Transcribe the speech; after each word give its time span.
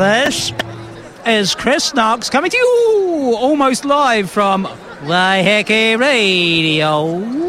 This 0.00 0.54
is 1.26 1.54
Chris 1.54 1.92
Knox 1.92 2.30
coming 2.30 2.50
to 2.50 2.56
you 2.56 3.34
almost 3.36 3.84
live 3.84 4.30
from 4.30 4.64
Waiheke 5.02 5.98
Radio. 5.98 7.39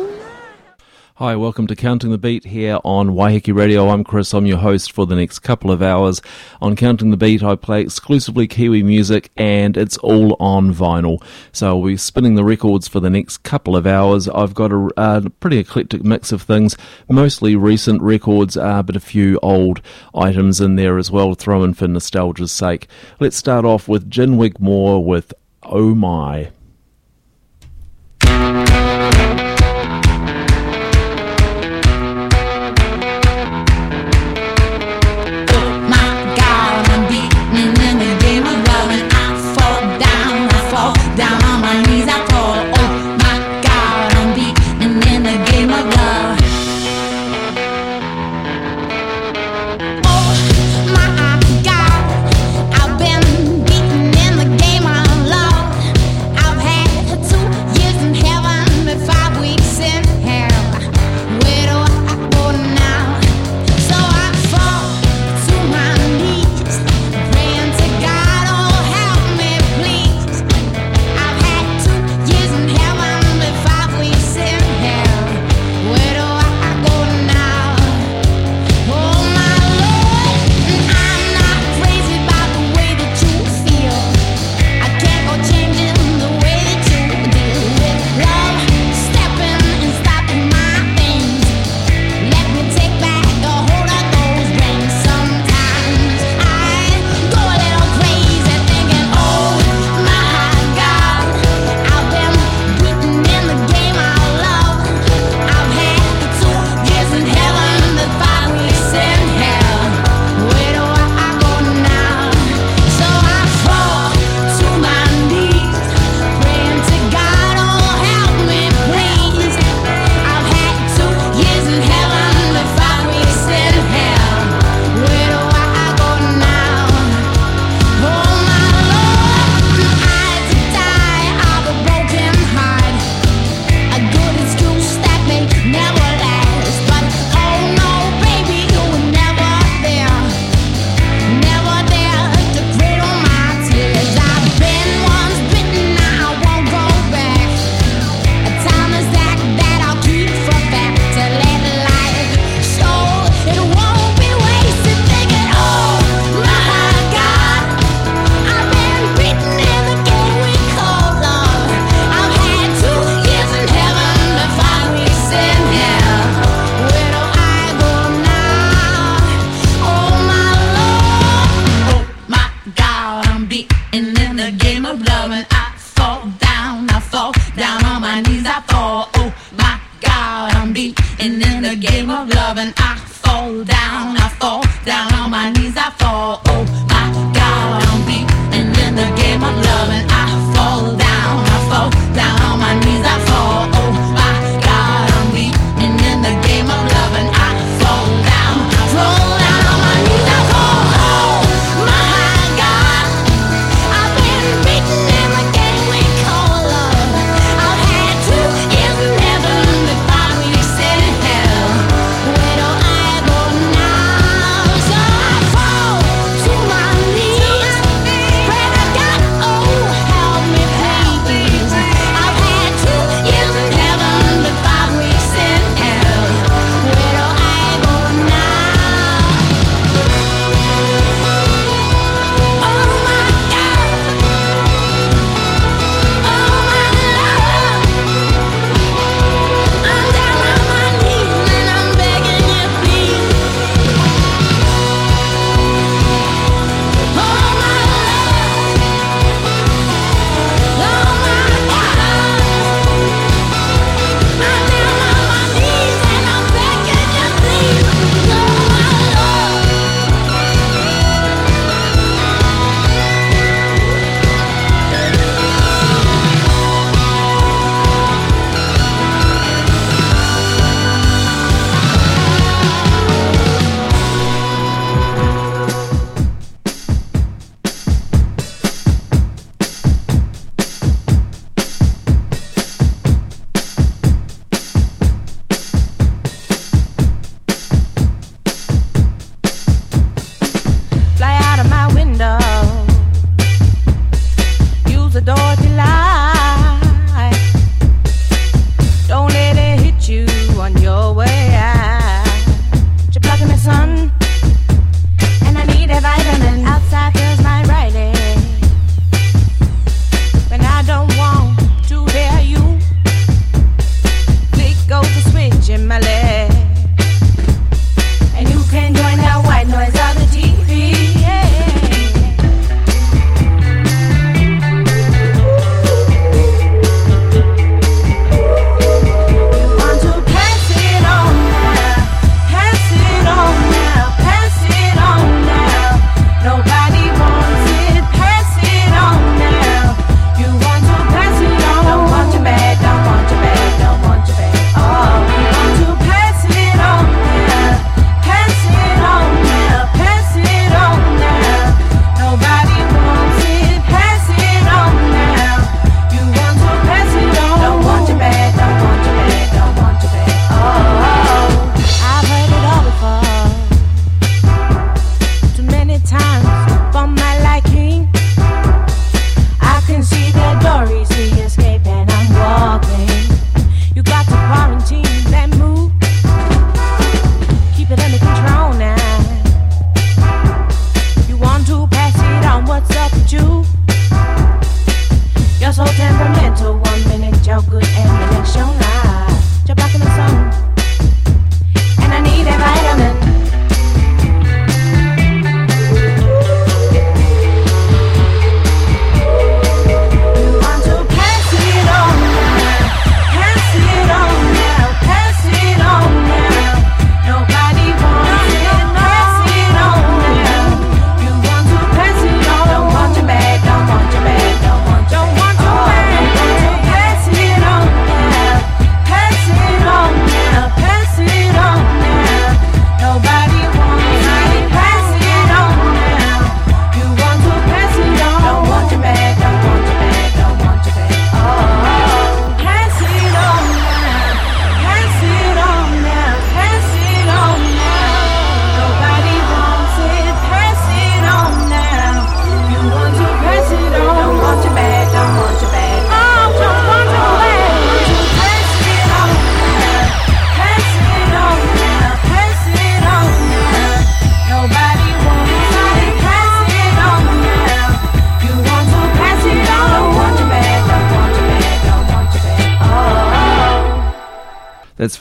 Hi, 1.22 1.36
welcome 1.36 1.68
to 1.68 1.76
Counting 1.76 2.10
the 2.10 2.18
Beat 2.18 2.46
here 2.46 2.80
on 2.84 3.10
Waiheke 3.10 3.54
Radio. 3.54 3.90
I'm 3.90 4.04
Chris. 4.04 4.34
I'm 4.34 4.48
your 4.48 4.58
host 4.58 4.92
for 4.92 5.06
the 5.06 5.16
next 5.16 5.38
couple 5.38 5.70
of 5.70 5.80
hours. 5.80 6.20
On 6.64 6.76
Counting 6.76 7.12
the 7.12 7.16
Beat, 7.16 7.44
I 7.44 7.56
play 7.56 7.82
exclusively 7.82 8.48
Kiwi 8.48 8.82
music 8.82 9.30
and 9.38 9.78
it's 9.78 9.98
all 9.98 10.36
on 10.40 10.74
vinyl. 10.74 11.24
So 11.52 11.80
be 11.86 11.96
spinning 11.96 12.34
the 12.34 12.44
records 12.44 12.88
for 12.88 13.00
the 13.00 13.12
next 13.12 13.44
couple 13.44 13.76
of 13.76 13.86
hours. 13.86 14.28
I've 14.30 14.56
got 14.56 14.72
a, 14.72 14.90
a 14.98 15.30
pretty 15.30 15.60
eclectic 15.60 16.04
mix 16.04 16.32
of 16.32 16.42
things, 16.42 16.76
mostly 17.08 17.56
recent 17.56 18.02
records, 18.02 18.58
uh, 18.58 18.82
but 18.82 18.96
a 18.96 19.00
few 19.00 19.38
old 19.44 19.80
items 20.16 20.60
in 20.60 20.76
there 20.76 20.98
as 20.98 21.12
well, 21.12 21.36
throw 21.36 21.64
in 21.64 21.76
for 21.76 21.88
nostalgia's 21.88 22.52
sake. 22.52 22.88
Let's 23.20 23.38
start 23.38 23.64
off 23.64 23.88
with 23.88 24.10
Gin 24.10 24.38
Wigmore 24.38 25.06
with 25.06 25.36
Oh 25.62 25.94
My. 25.94 26.50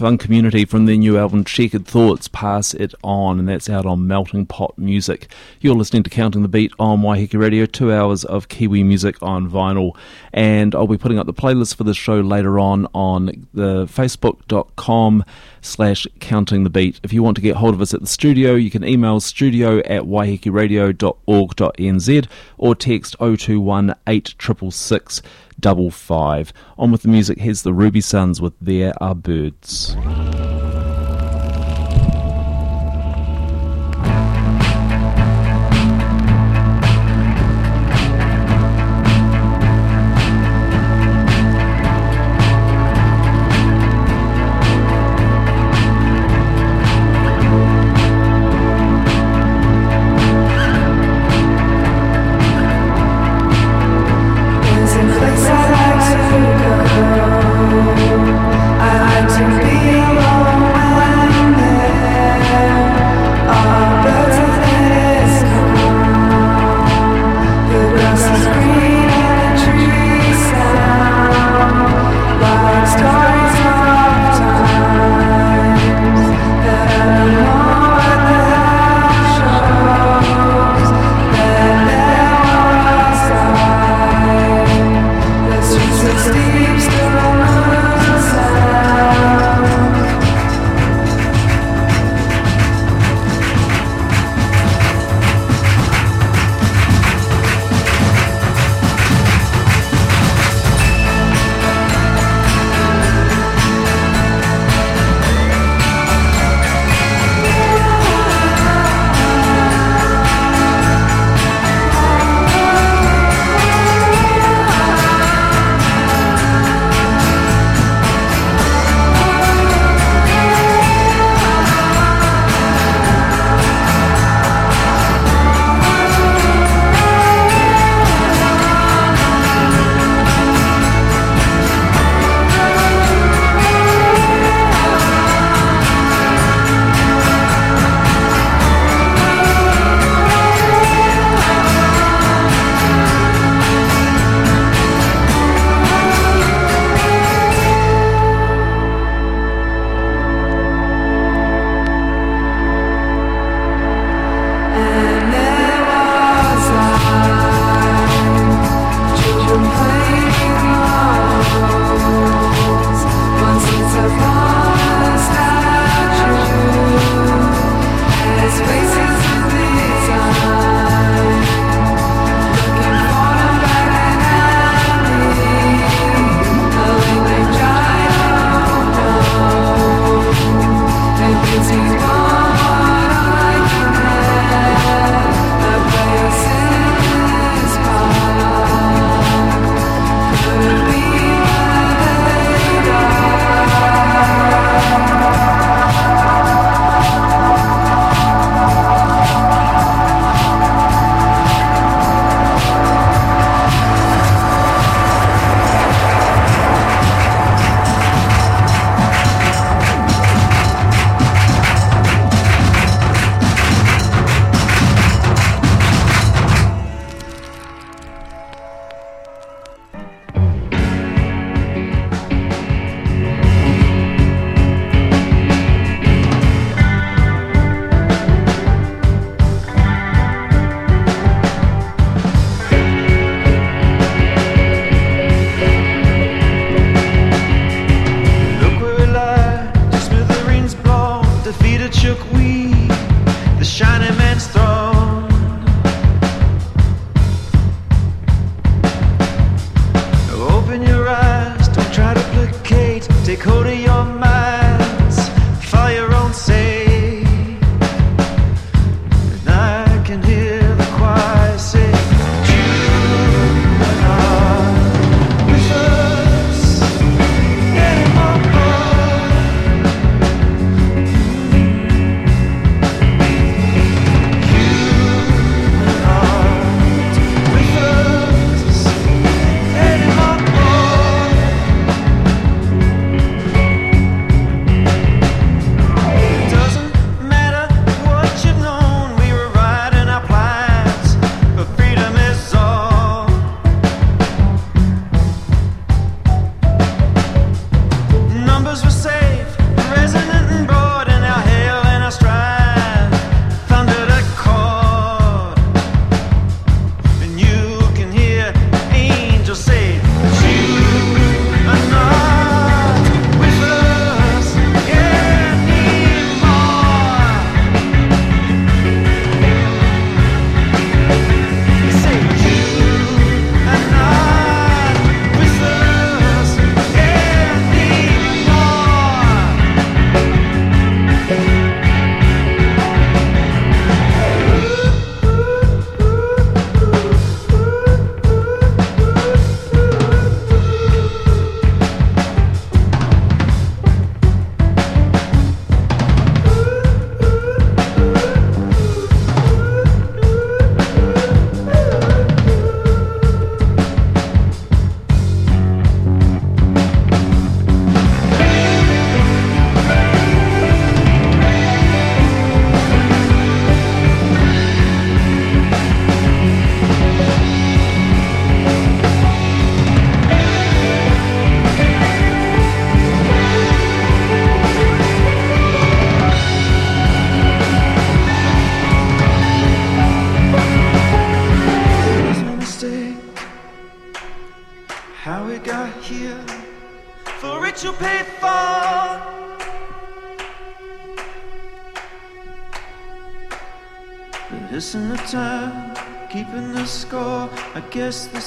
That's 0.01 0.09
Fun 0.09 0.17
Community 0.17 0.65
from 0.65 0.87
their 0.87 0.97
new 0.97 1.19
album 1.19 1.45
Checkered 1.45 1.87
Thoughts, 1.87 2.27
Pass 2.27 2.73
It 2.73 2.95
On, 3.05 3.39
and 3.39 3.47
that's 3.47 3.69
out 3.69 3.85
on 3.85 4.07
Melting 4.07 4.47
Pot 4.47 4.79
Music. 4.79 5.31
You're 5.61 5.75
listening 5.75 6.05
to 6.05 6.11
Counting 6.11 6.41
the 6.41 6.49
Beat 6.49 6.73
on 6.79 7.03
Waiheke 7.03 7.39
Radio, 7.39 7.67
two 7.67 7.93
hours 7.93 8.25
of 8.25 8.49
Kiwi 8.49 8.83
music 8.83 9.23
on 9.23 9.51
vinyl, 9.51 9.95
and 10.33 10.75
I'll 10.75 10.87
be 10.87 10.97
putting 10.97 11.19
up 11.19 11.27
the 11.27 11.35
playlist 11.35 11.75
for 11.75 11.85
this 11.85 11.99
show 11.99 12.19
later 12.19 12.59
on 12.59 12.87
on 12.95 13.47
the 13.53 13.85
facebook.com 13.89 15.23
slash 15.61 16.07
counting 16.19 16.65
the 16.65 16.71
beat. 16.71 16.99
If 17.03 17.13
you 17.13 17.23
want 17.23 17.37
to 17.37 17.43
get 17.43 17.57
hold 17.57 17.75
of 17.75 17.83
us 17.83 17.93
at 17.93 18.01
the 18.01 18.07
studio, 18.07 18.55
you 18.55 18.71
can 18.71 18.83
email 18.83 19.21
studio 19.21 19.81
at 19.81 20.05
waihekeradio.org.nz 20.05 22.29
or 22.57 22.75
text 22.75 23.19
021 23.19 23.95
8666 24.07 25.21
double 25.61 25.91
five. 25.91 26.53
On 26.79 26.91
with 26.91 27.03
the 27.03 27.09
music, 27.09 27.39
here's 27.39 27.63
the 27.63 27.75
Ruby 27.75 28.01
Suns 28.01 28.41
with 28.41 28.55
There 28.61 28.95
Are 29.03 29.15
Birds. 29.15 29.97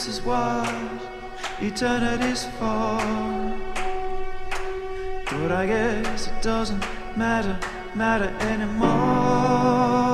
This 0.05 0.17
is 0.17 0.25
what 0.25 0.67
eternity's 1.61 2.43
for. 2.59 2.99
But 5.31 5.51
I 5.51 5.65
guess 5.65 6.27
it 6.27 6.41
doesn't 6.41 6.83
matter, 7.15 7.57
matter 7.95 8.35
anymore. 8.41 10.12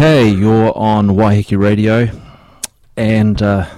Okay, 0.00 0.30
you're 0.30 0.74
on 0.78 1.08
Waiheke 1.08 1.60
Radio, 1.60 2.08
and 2.96 3.42
uh, 3.42 3.68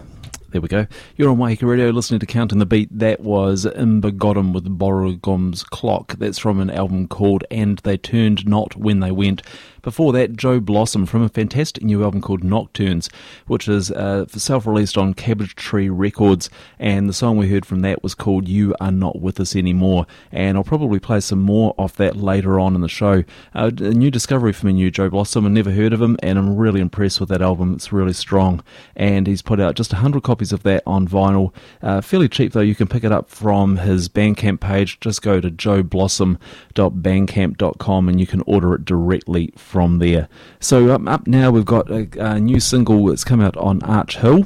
there 0.51 0.61
we 0.61 0.69
go. 0.69 0.87
You're 1.17 1.31
on 1.31 1.39
Waiheke 1.39 1.69
Radio 1.69 1.91
listening 1.91 2.21
to 2.21 2.27
Counting 2.27 2.61
the 2.61 2.65
Beat. 2.65 2.97
That 2.97 3.19
was 3.19 3.65
Invergordon 3.65 4.53
with 4.53 4.67
Borogom's 4.79 5.65
Clock. 5.65 6.15
That's 6.19 6.39
from 6.39 6.61
an 6.61 6.71
album 6.71 7.09
called 7.09 7.43
And 7.51 7.79
They 7.79 7.97
Turned 7.97 8.47
Not 8.47 8.77
When 8.77 9.01
They 9.01 9.11
Went. 9.11 9.43
Before 9.83 10.13
that, 10.13 10.37
Joe 10.37 10.61
Blossom 10.61 11.07
from 11.07 11.23
a 11.23 11.29
fantastic 11.29 11.83
new 11.83 12.05
album 12.05 12.21
called 12.21 12.45
Nocturnes, 12.45 13.11
which 13.49 13.67
is 13.67 13.91
uh, 13.91 14.27
self 14.29 14.65
released 14.65 14.97
on 14.97 15.13
Cabbage 15.13 15.57
Tree 15.57 15.89
Records. 15.89 16.49
And 16.79 17.09
the 17.09 17.13
song 17.13 17.37
we 17.37 17.49
heard 17.49 17.67
from 17.67 17.81
that 17.81 18.03
was 18.03 18.15
called 18.15 18.49
You 18.49 18.77
Are 18.81 18.93
Not 18.93 19.21
With 19.21 19.41
Us 19.41 19.57
Anymore. 19.57 20.07
And 20.31 20.57
I'll 20.57 20.63
probably 20.63 21.01
play 21.01 21.19
some 21.19 21.41
more 21.41 21.75
of 21.79 21.97
that 21.97 22.15
later 22.15 22.61
on 22.61 22.77
in 22.77 22.81
the 22.81 22.89
show. 22.89 23.25
Uh, 23.55 23.73
a 23.79 23.91
new 23.91 24.11
discovery 24.11 24.53
for 24.53 24.67
me, 24.67 24.73
new 24.73 24.91
Joe 24.91 25.11
Blossom. 25.11 25.47
I 25.47 25.49
never 25.49 25.73
heard 25.73 25.93
of 25.93 26.01
him, 26.01 26.17
and 26.23 26.39
I'm 26.39 26.57
really 26.57 26.81
impressed 26.81 27.19
with 27.19 27.29
that 27.31 27.43
album. 27.43 27.75
It's 27.75 27.93
really 27.93 28.13
strong. 28.13 28.63
And 28.95 29.27
he's 29.27 29.43
put 29.43 29.59
out 29.59 29.75
just 29.75 29.93
100 29.93 30.23
copies 30.23 30.53
of 30.53 30.63
that 30.63 30.85
on 30.87 31.09
vinyl. 31.09 31.53
Uh, 31.83 32.01
fairly 32.01 32.29
cheap, 32.29 32.53
though. 32.53 32.61
You 32.61 32.77
can 32.77 32.87
pick 32.87 33.03
it 33.03 33.11
up 33.11 33.29
from 33.29 33.79
his 33.79 34.09
Bandcamp 34.09 34.61
page. 34.61 35.01
Just 35.01 35.23
go 35.23 35.41
to 35.41 35.51
joeblossom.bandcamp.com 35.51 38.09
and 38.09 38.21
you 38.21 38.27
can 38.27 38.43
order 38.47 38.75
it 38.75 38.85
directly 38.85 39.53
there. 39.99 40.29
So 40.61 40.95
um, 40.95 41.09
up 41.09 41.27
now 41.27 41.51
we've 41.51 41.65
got 41.65 41.91
a, 41.91 42.09
a, 42.19 42.41
new 42.41 42.61
single 42.61 43.07
that's 43.07 43.25
come 43.25 43.41
out 43.41 43.57
on 43.57 43.83
Arch 43.83 44.17
Hill. 44.17 44.45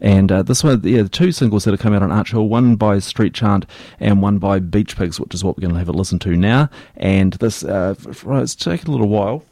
And 0.00 0.30
uh, 0.30 0.42
this 0.42 0.62
one, 0.62 0.80
yeah, 0.84 1.02
the 1.02 1.08
two 1.08 1.32
singles 1.32 1.64
that 1.64 1.72
have 1.72 1.80
come 1.80 1.92
out 1.92 2.02
on 2.02 2.12
Arch 2.12 2.30
Hill, 2.30 2.48
one 2.48 2.76
by 2.76 2.98
Street 3.00 3.34
Chant 3.34 3.66
and 3.98 4.22
one 4.22 4.38
by 4.38 4.60
Beach 4.60 4.96
Pigs, 4.96 5.18
which 5.18 5.34
is 5.34 5.42
what 5.42 5.56
we're 5.56 5.62
going 5.62 5.74
to 5.74 5.78
have 5.78 5.88
a 5.88 5.92
listen 5.92 6.18
to 6.20 6.36
now. 6.36 6.70
And 6.96 7.32
this, 7.34 7.64
uh, 7.64 7.94
it's 8.06 8.54
taken 8.54 8.88
a 8.88 8.92
little 8.92 9.08
while. 9.08 9.44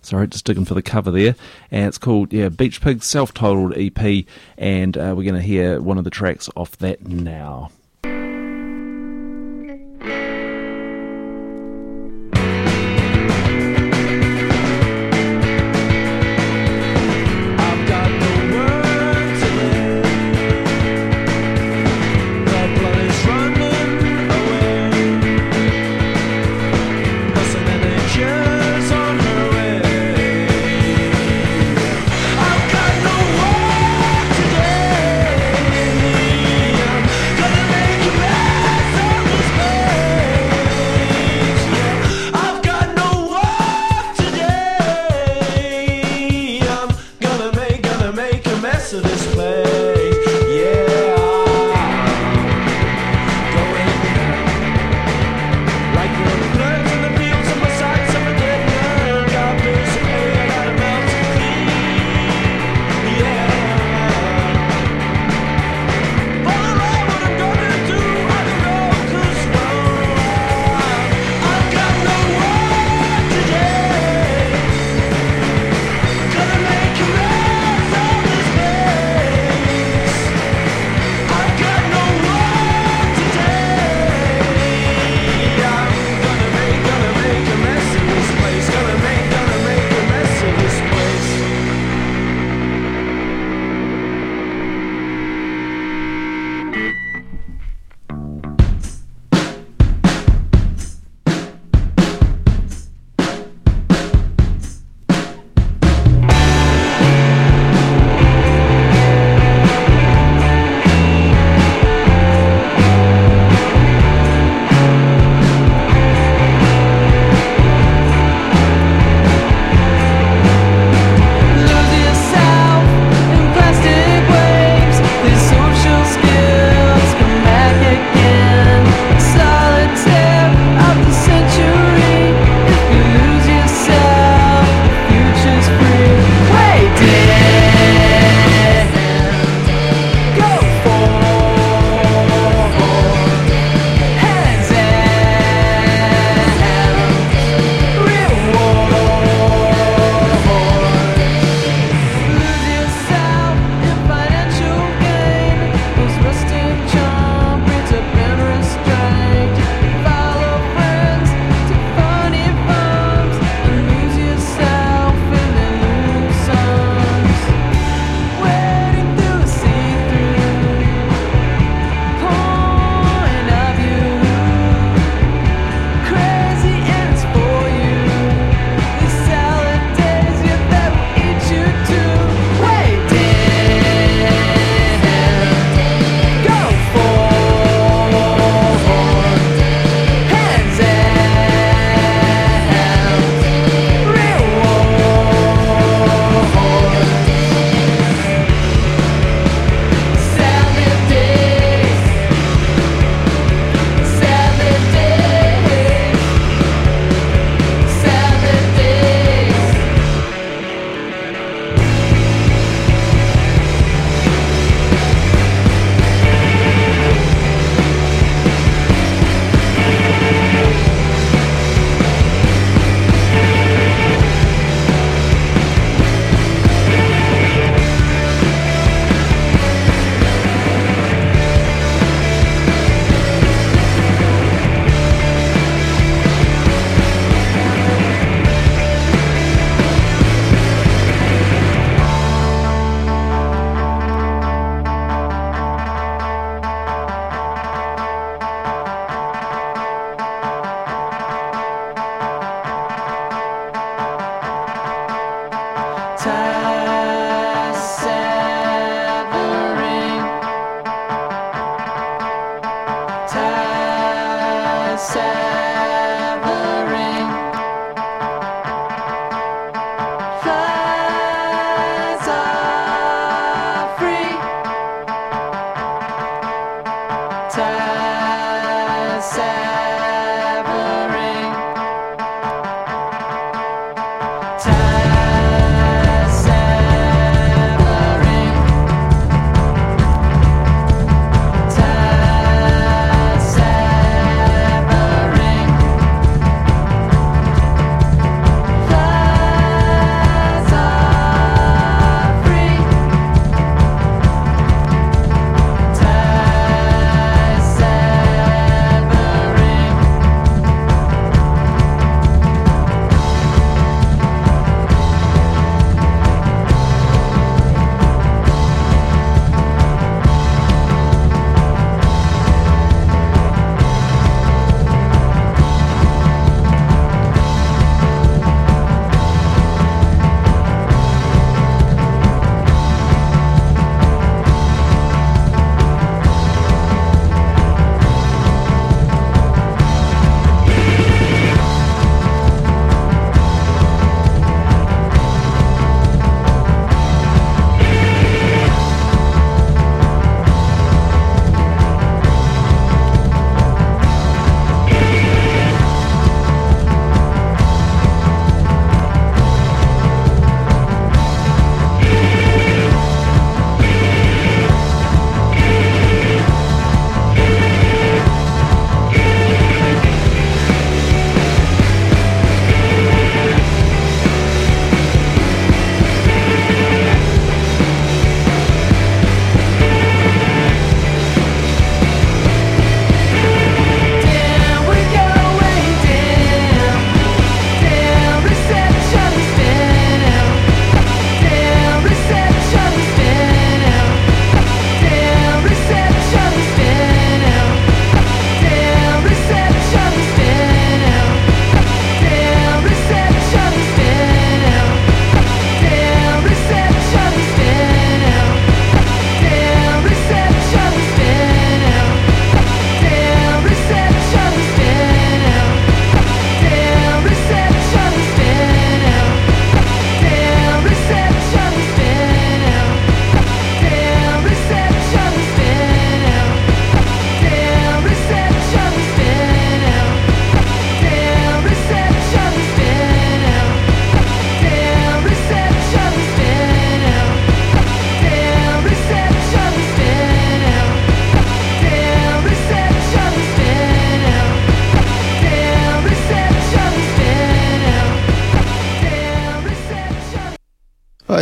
Sorry, 0.00 0.28
just 0.28 0.44
digging 0.44 0.64
for 0.64 0.74
the 0.74 0.82
cover 0.82 1.10
there. 1.10 1.34
And 1.72 1.88
it's 1.88 1.98
called, 1.98 2.32
yeah, 2.32 2.48
Beach 2.48 2.80
Pigs, 2.80 3.06
self 3.06 3.34
titled 3.34 3.76
EP. 3.76 4.24
And 4.56 4.96
uh, 4.96 5.14
we're 5.16 5.24
going 5.24 5.34
to 5.34 5.40
hear 5.40 5.80
one 5.80 5.98
of 5.98 6.04
the 6.04 6.10
tracks 6.10 6.48
off 6.54 6.76
that 6.78 7.08
now. 7.08 7.72
mess 48.66 48.92
of 48.92 49.02
this 49.04 49.34
place. 49.34 49.65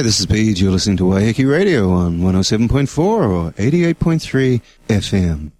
This 0.05 0.21
is 0.21 0.27
Pete. 0.27 0.61
You're 0.61 0.71
listening 0.71 0.99
to 0.99 1.05
Waiheke 1.05 1.51
Radio 1.51 1.90
on 1.90 2.19
107.4 2.19 2.99
or 2.99 3.53
88.3 3.53 4.61
FM. 4.87 5.53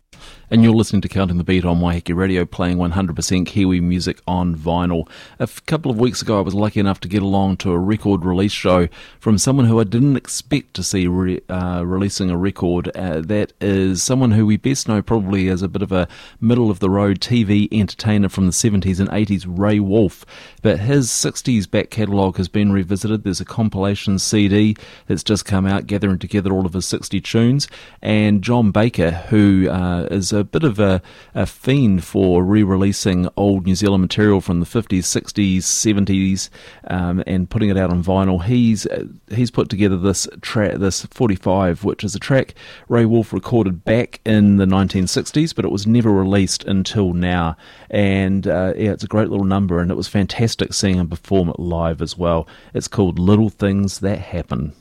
and 0.51 0.63
you're 0.63 0.75
listening 0.75 1.01
to 1.01 1.09
Counting 1.09 1.39
the 1.39 1.45
Beat 1.45 1.65
on 1.65 1.79
Waiheke 1.81 2.15
Radio, 2.15 2.45
playing 2.45 2.77
100% 2.77 3.47
Kiwi 3.47 3.81
music 3.81 4.14
on 4.35 4.55
vinyl. 4.55 5.09
A 5.39 5.49
couple 5.67 5.91
of 5.91 5.99
weeks 5.99 6.21
ago, 6.21 6.39
I 6.39 6.43
was 6.43 6.55
lucky 6.55 6.81
enough 6.81 7.01
to 7.01 7.09
get 7.09 7.23
along 7.23 7.59
to 7.59 7.73
a 7.73 7.79
record 7.79 8.25
release 8.25 8.53
show 8.53 8.89
from 9.21 9.39
someone 9.39 9.67
who 9.67 9.81
I 9.81 9.85
didn't 9.85 10.17
expect 10.17 10.75
to 10.75 10.83
see 10.83 11.07
re- 11.07 11.41
uh, 11.49 11.83
releasing 11.87 12.31
a 12.31 12.37
record. 12.37 12.89
Uh, 12.97 13.21
that 13.21 13.53
is 13.61 14.03
someone 14.03 14.33
who 14.33 14.45
we 14.45 14.57
best 14.57 14.89
know 14.89 15.01
probably 15.01 15.49
as 15.49 15.63
a 15.63 15.69
bit 15.69 15.83
of 15.83 15.93
a 15.93 16.09
middle 16.41 16.71
of 16.71 16.81
the 16.81 16.91
road 16.91 17.21
TV 17.21 17.69
entertainer 17.73 18.29
from 18.29 18.47
the 18.47 18.53
70s 18.53 19.01
and 19.01 19.09
80s, 19.11 19.45
Ray 19.47 19.79
Woolf. 19.79 20.25
But 20.63 20.81
his 20.81 21.09
60s 21.09 21.71
back 21.71 21.91
catalogue 21.91 22.37
has 22.37 22.49
been 22.49 22.73
revisited. 22.73 23.23
There's 23.23 23.41
a 23.41 23.45
compilation 23.45 24.19
CD 24.19 24.77
that's 25.07 25.23
just 25.23 25.45
come 25.45 25.67
out, 25.67 25.87
gathering 25.87 26.19
together 26.19 26.53
all 26.53 26.67
of 26.67 26.73
his 26.73 26.87
60 26.87 27.21
tunes. 27.21 27.69
And 28.03 28.43
John 28.43 28.73
Baker, 28.73 29.11
who 29.11 29.69
uh, 29.71 30.09
is 30.11 30.33
a 30.33 30.43
bit 30.43 30.65
of 30.65 30.81
a, 30.81 31.01
a 31.35 31.47
fiend 31.47 32.05
for 32.05 32.43
re-releasing 32.43 33.29
old 33.37 33.67
New 33.67 33.75
Zealand 33.75 34.03
material 34.03 34.24
from 34.41 34.61
the 34.61 34.67
50s, 34.67 35.01
60s, 35.01 35.59
70s, 35.59 36.49
um, 36.89 37.23
and 37.27 37.49
putting 37.49 37.69
it 37.69 37.77
out 37.77 37.91
on 37.91 38.03
vinyl. 38.03 38.43
He's 38.43 38.87
uh, 38.87 39.05
he's 39.31 39.51
put 39.51 39.69
together 39.69 39.97
this 39.97 40.27
track, 40.41 40.77
this 40.77 41.05
45, 41.07 41.85
which 41.85 42.05
is 42.05 42.15
a 42.15 42.19
track 42.19 42.55
Ray 42.89 43.05
Woolf 43.05 43.33
recorded 43.33 43.85
back 43.85 44.21
in 44.25 44.57
the 44.57 44.67
1960s, 44.67 45.55
but 45.55 45.65
it 45.65 45.71
was 45.71 45.87
never 45.87 46.11
released 46.11 46.65
until 46.65 47.13
now. 47.13 47.57
And 47.91 48.47
uh, 48.47 48.75
yeah, 48.77 48.93
it's 48.93 49.05
a 49.05 49.09
great 49.09 49.29
little 49.29 49.47
number, 49.47 49.81
and 49.81 49.91
it 49.91 49.97
was 49.97 50.09
fantastic 50.09 50.73
seeing 50.75 50.97
him 50.97 51.09
perform 51.09 51.49
it 51.49 51.59
live 51.59 52.01
as 52.03 52.17
well. 52.17 52.47
It's 52.73 52.89
called 52.89 53.19
Little 53.19 53.51
Things 53.51 54.01
That 54.01 54.19
Happen. 54.19 54.75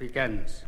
Begins. 0.00 0.64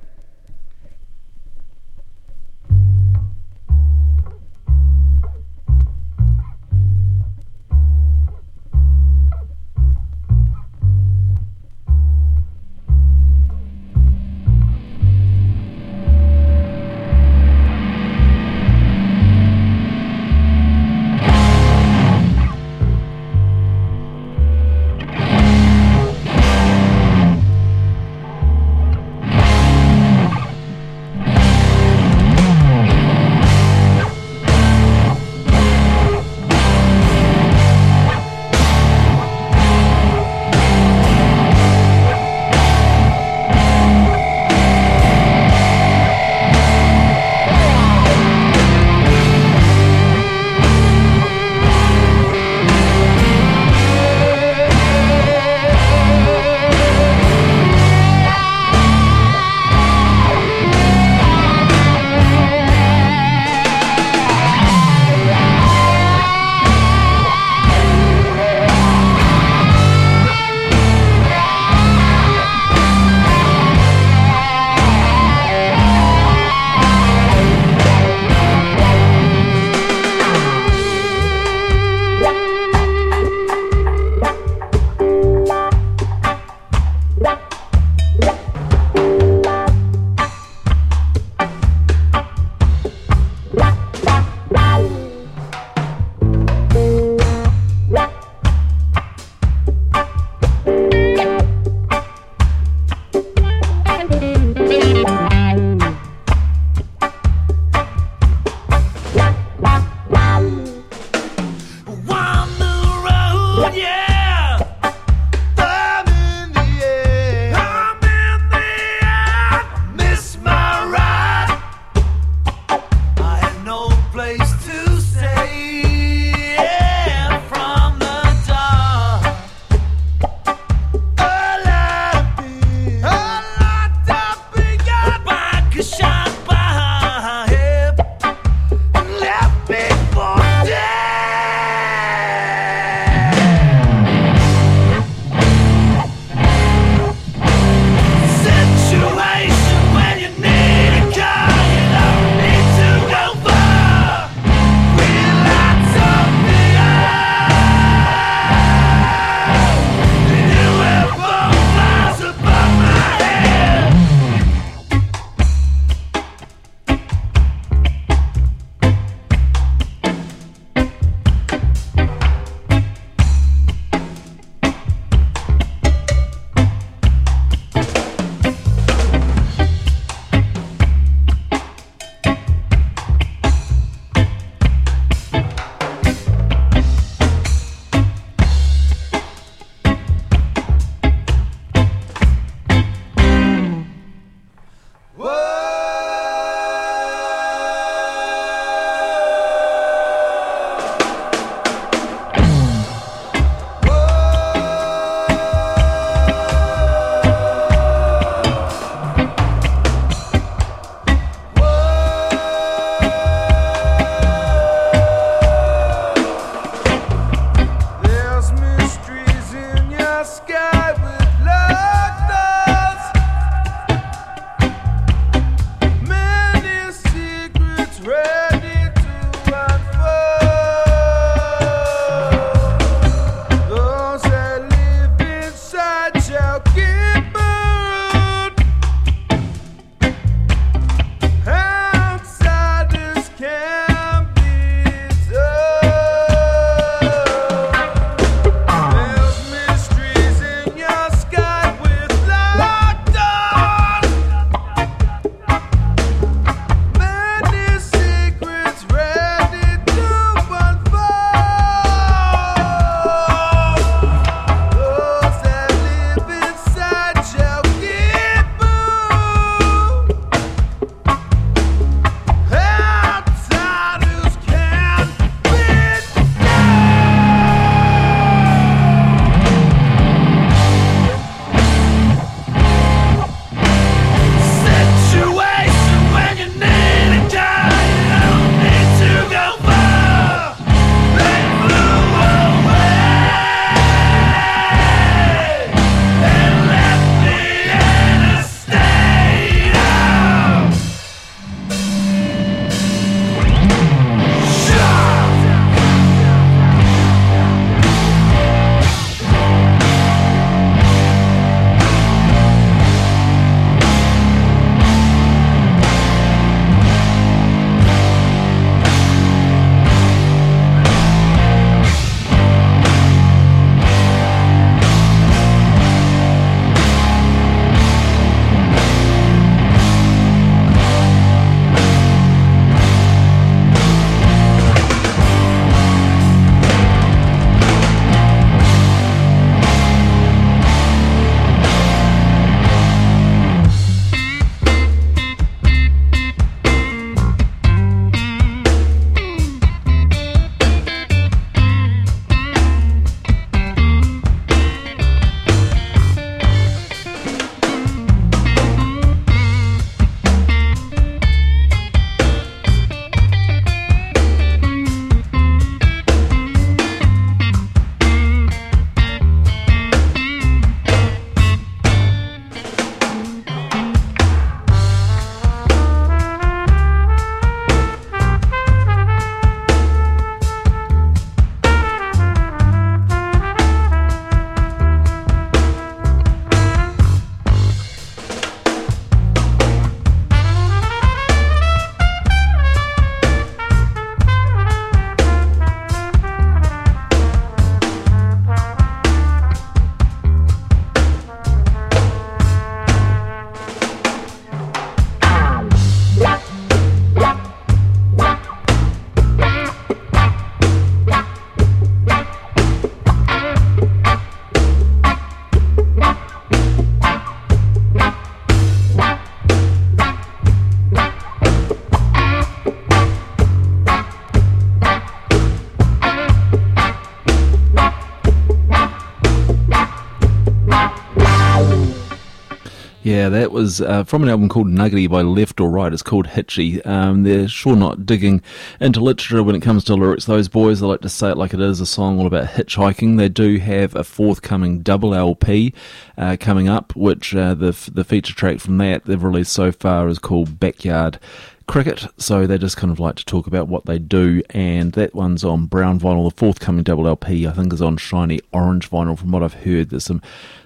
Yeah, 433.22 433.28
that 433.28 433.52
was 433.52 433.80
uh, 433.80 434.02
from 434.02 434.24
an 434.24 434.28
album 434.28 434.48
called 434.48 434.66
Nuggety 434.66 435.06
by 435.06 435.22
Left 435.22 435.60
or 435.60 435.70
Right. 435.70 435.92
It's 435.92 436.02
called 436.02 436.26
Hitchy. 436.26 436.82
Um, 436.84 437.22
they're 437.22 437.46
sure 437.46 437.76
not 437.76 438.04
digging 438.04 438.42
into 438.80 438.98
literature 438.98 439.44
when 439.44 439.54
it 439.54 439.62
comes 439.62 439.84
to 439.84 439.94
lyrics. 439.94 440.24
Those 440.24 440.48
boys, 440.48 440.80
they 440.80 440.88
like 440.88 441.02
to 441.02 441.08
say 441.08 441.30
it 441.30 441.36
like 441.36 441.54
it 441.54 441.60
is 441.60 441.78
a 441.78 441.86
song 441.86 442.18
all 442.18 442.26
about 442.26 442.48
hitchhiking. 442.48 443.18
They 443.18 443.28
do 443.28 443.58
have 443.58 443.94
a 443.94 444.02
forthcoming 444.02 444.80
double 444.80 445.14
LP 445.14 445.72
uh, 446.18 446.36
coming 446.40 446.68
up, 446.68 446.96
which 446.96 447.32
uh, 447.32 447.54
the 447.54 447.70
the 447.94 448.02
feature 448.02 448.34
track 448.34 448.58
from 448.58 448.78
that 448.78 449.04
they've 449.04 449.22
released 449.22 449.52
so 449.52 449.70
far 449.70 450.08
is 450.08 450.18
called 450.18 450.58
Backyard 450.58 451.20
cricket, 451.68 452.06
so 452.18 452.44
they 452.44 452.58
just 452.58 452.76
kind 452.76 452.90
of 452.90 452.98
like 452.98 453.14
to 453.14 453.24
talk 453.24 453.46
about 453.46 453.68
what 453.68 453.86
they 453.86 454.00
do, 454.00 454.42
and 454.50 454.92
that 454.94 455.14
one's 455.14 455.44
on 455.44 455.66
brown 455.66 456.00
vinyl. 456.00 456.28
The 456.28 456.36
forthcoming 456.36 456.82
double 456.82 457.06
LP, 457.06 457.46
I 457.46 457.52
think, 457.52 457.72
is 457.72 457.80
on 457.80 457.98
shiny 457.98 458.40
orange 458.52 458.90
vinyl. 458.90 459.16
From 459.16 459.30
what 459.30 459.44
I've 459.44 459.54
heard, 459.54 459.90
there's 459.90 460.06
some 460.06 460.20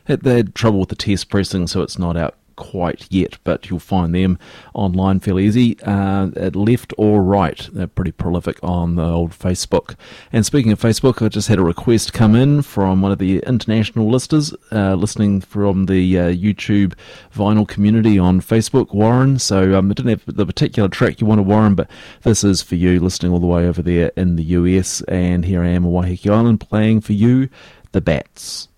they 0.07 0.37
had 0.37 0.55
trouble 0.55 0.81
with 0.81 0.89
the 0.89 0.97
test 0.97 1.29
pressing, 1.29 1.67
so 1.67 1.83
it's 1.83 1.99
not 1.99 2.17
out 2.17 2.35
quite 2.57 3.07
yet, 3.11 3.39
but 3.45 3.71
you'll 3.71 3.79
find 3.79 4.15
them 4.15 4.39
online 4.75 5.21
fairly 5.21 5.47
easy 5.47 5.79
uh, 5.83 6.29
at 6.37 6.57
left 6.57 6.93
or 6.99 7.23
right. 7.23 7.69
They're 7.73 7.87
pretty 7.87 8.13
prolific 8.13 8.59
on 8.63 8.97
the 8.97 9.05
old 9.05 9.33
Facebook. 9.33 9.95
And 10.33 10.45
speaking 10.45 10.73
of 10.73 10.81
Facebook, 10.81 11.25
I 11.25 11.29
just 11.29 11.49
had 11.49 11.59
a 11.59 11.63
request 11.63 12.13
come 12.13 12.35
in 12.35 12.63
from 12.63 13.03
one 13.03 13.13
of 13.13 13.19
the 13.19 13.39
international 13.47 14.11
listers 14.11 14.55
uh, 14.73 14.95
listening 14.95 15.41
from 15.41 15.87
the 15.87 16.19
uh, 16.19 16.29
YouTube 16.33 16.95
vinyl 17.35 17.69
community 17.69 18.19
on 18.19 18.41
Facebook, 18.41 18.93
Warren. 18.93 19.39
So 19.39 19.79
um, 19.79 19.91
I 19.91 19.95
didn't 19.95 20.11
have 20.11 20.37
the 20.37 20.47
particular 20.47 20.89
track 20.89 21.21
you 21.21 21.27
wanted, 21.27 21.47
Warren, 21.47 21.75
but 21.75 21.91
this 22.23 22.43
is 22.43 22.63
for 22.63 22.75
you 22.75 23.01
listening 23.01 23.33
all 23.33 23.41
the 23.41 23.47
way 23.47 23.69
over 23.69 23.83
there 23.83 24.11
in 24.17 24.37
the 24.37 24.45
US. 24.45 25.03
And 25.03 25.45
here 25.45 25.63
I 25.63 25.69
am 25.69 25.87
on 25.87 25.93
Waiheke 25.93 26.31
Island 26.31 26.61
playing 26.61 27.01
for 27.03 27.13
you 27.13 27.49
the 27.93 28.01
Bats. 28.01 28.69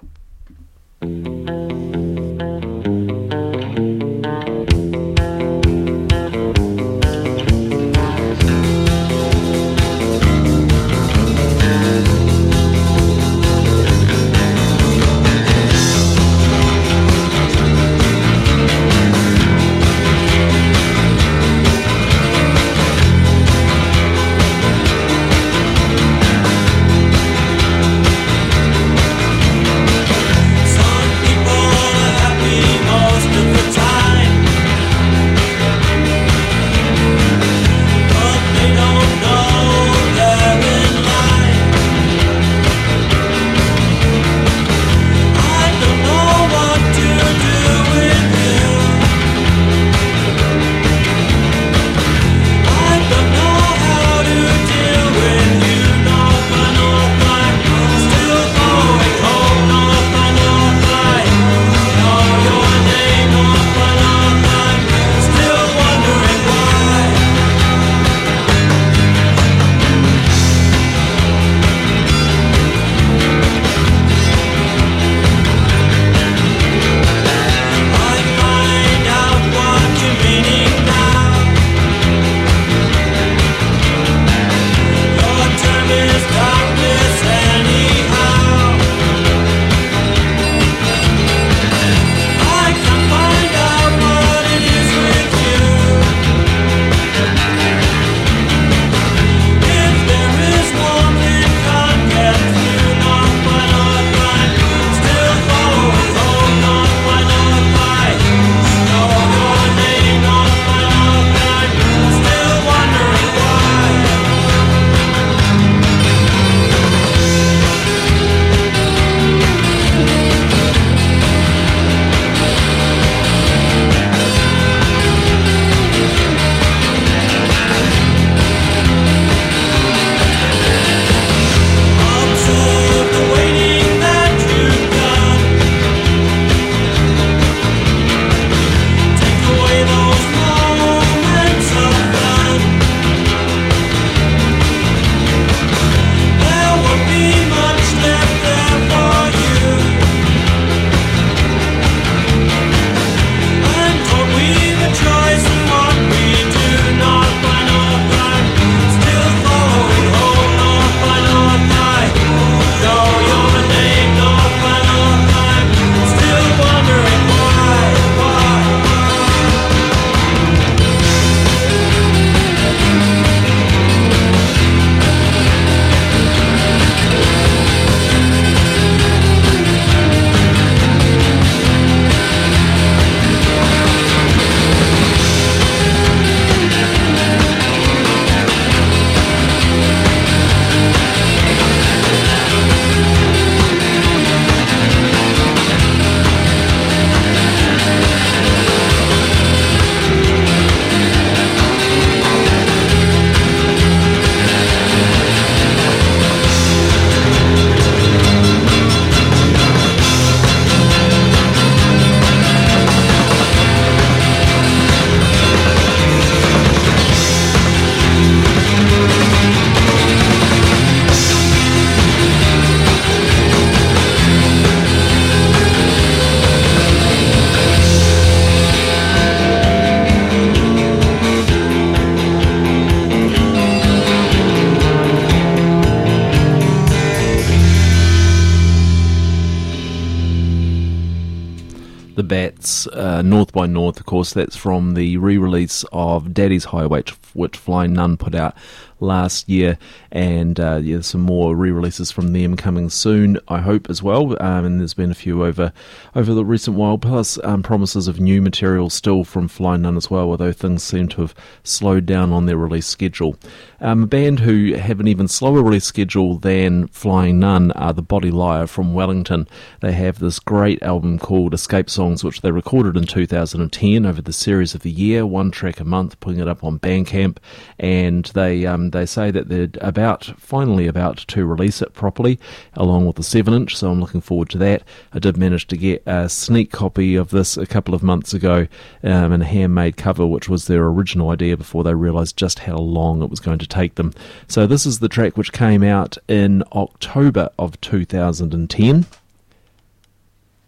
North 243.72 244.00
of 244.00 244.06
course, 244.06 244.32
that's 244.32 244.56
from 244.56 244.94
the 244.94 245.16
re 245.16 245.38
release 245.38 245.84
of 245.92 246.34
Daddy's 246.34 246.66
Highway, 246.66 247.04
which 247.34 247.56
Flying 247.56 247.94
Nun 247.94 248.16
put 248.16 248.34
out 248.34 248.54
last 249.00 249.48
year, 249.48 249.78
and 250.18 250.58
uh, 250.58 250.80
yeah, 250.82 251.00
some 251.00 251.20
more 251.20 251.54
re-releases 251.54 252.10
from 252.10 252.32
them 252.32 252.56
coming 252.56 252.90
soon. 252.90 253.38
I 253.46 253.60
hope 253.60 253.88
as 253.88 254.02
well. 254.02 254.36
Um, 254.42 254.64
and 254.64 254.80
there's 254.80 254.92
been 254.92 255.12
a 255.12 255.14
few 255.14 255.44
over 255.44 255.72
over 256.12 256.34
the 256.34 256.44
recent 256.44 256.76
while, 256.76 256.98
plus 256.98 257.38
um, 257.44 257.62
promises 257.62 258.08
of 258.08 258.18
new 258.18 258.42
material 258.42 258.90
still 258.90 259.22
from 259.22 259.46
Flying 259.46 259.82
Nun 259.82 259.96
as 259.96 260.10
well. 260.10 260.30
Although 260.30 260.50
things 260.50 260.82
seem 260.82 261.06
to 261.10 261.20
have 261.20 261.36
slowed 261.62 262.04
down 262.04 262.32
on 262.32 262.46
their 262.46 262.56
release 262.56 262.88
schedule. 262.88 263.36
Um, 263.80 264.02
a 264.02 264.06
band 264.08 264.40
who 264.40 264.74
have 264.74 264.98
an 264.98 265.06
even 265.06 265.28
slower 265.28 265.62
release 265.62 265.84
schedule 265.84 266.36
than 266.36 266.88
Flying 266.88 267.38
Nun 267.38 267.70
are 267.72 267.92
the 267.92 268.02
Body 268.02 268.32
Lyre 268.32 268.66
from 268.66 268.94
Wellington. 268.94 269.46
They 269.82 269.92
have 269.92 270.18
this 270.18 270.40
great 270.40 270.82
album 270.82 271.20
called 271.20 271.54
Escape 271.54 271.88
Songs, 271.88 272.24
which 272.24 272.40
they 272.40 272.50
recorded 272.50 272.96
in 272.96 273.04
2010 273.04 274.04
over 274.04 274.20
the 274.20 274.32
series 274.32 274.74
of 274.74 274.82
the 274.82 274.90
year, 274.90 275.24
one 275.24 275.52
track 275.52 275.78
a 275.78 275.84
month, 275.84 276.18
putting 276.18 276.40
it 276.40 276.48
up 276.48 276.64
on 276.64 276.80
Bandcamp, 276.80 277.36
and 277.78 278.24
they 278.34 278.66
um, 278.66 278.90
they 278.90 279.06
say 279.06 279.30
that 279.30 279.48
they're 279.48 279.68
about 279.80 280.07
finally 280.16 280.86
about 280.86 281.18
to 281.18 281.44
release 281.44 281.82
it 281.82 281.92
properly, 281.94 282.38
along 282.74 283.06
with 283.06 283.16
the 283.16 283.22
seven 283.22 283.54
inch. 283.54 283.76
So 283.76 283.90
I'm 283.90 284.00
looking 284.00 284.20
forward 284.20 284.50
to 284.50 284.58
that. 284.58 284.82
I 285.12 285.18
did 285.18 285.36
manage 285.36 285.66
to 285.68 285.76
get 285.76 286.02
a 286.06 286.28
sneak 286.28 286.72
copy 286.72 287.16
of 287.16 287.30
this 287.30 287.56
a 287.56 287.66
couple 287.66 287.94
of 287.94 288.02
months 288.02 288.32
ago, 288.32 288.66
um, 289.02 289.32
in 289.32 289.42
a 289.42 289.46
handmade 289.46 289.96
cover, 289.96 290.26
which 290.26 290.48
was 290.48 290.66
their 290.66 290.84
original 290.84 291.30
idea 291.30 291.56
before 291.56 291.84
they 291.84 291.94
realised 291.94 292.36
just 292.36 292.60
how 292.60 292.76
long 292.76 293.22
it 293.22 293.30
was 293.30 293.40
going 293.40 293.58
to 293.58 293.66
take 293.66 293.96
them. 293.96 294.12
So 294.48 294.66
this 294.66 294.86
is 294.86 294.98
the 294.98 295.08
track 295.08 295.36
which 295.36 295.52
came 295.52 295.82
out 295.82 296.16
in 296.28 296.62
October 296.72 297.50
of 297.58 297.80
2010 297.80 299.06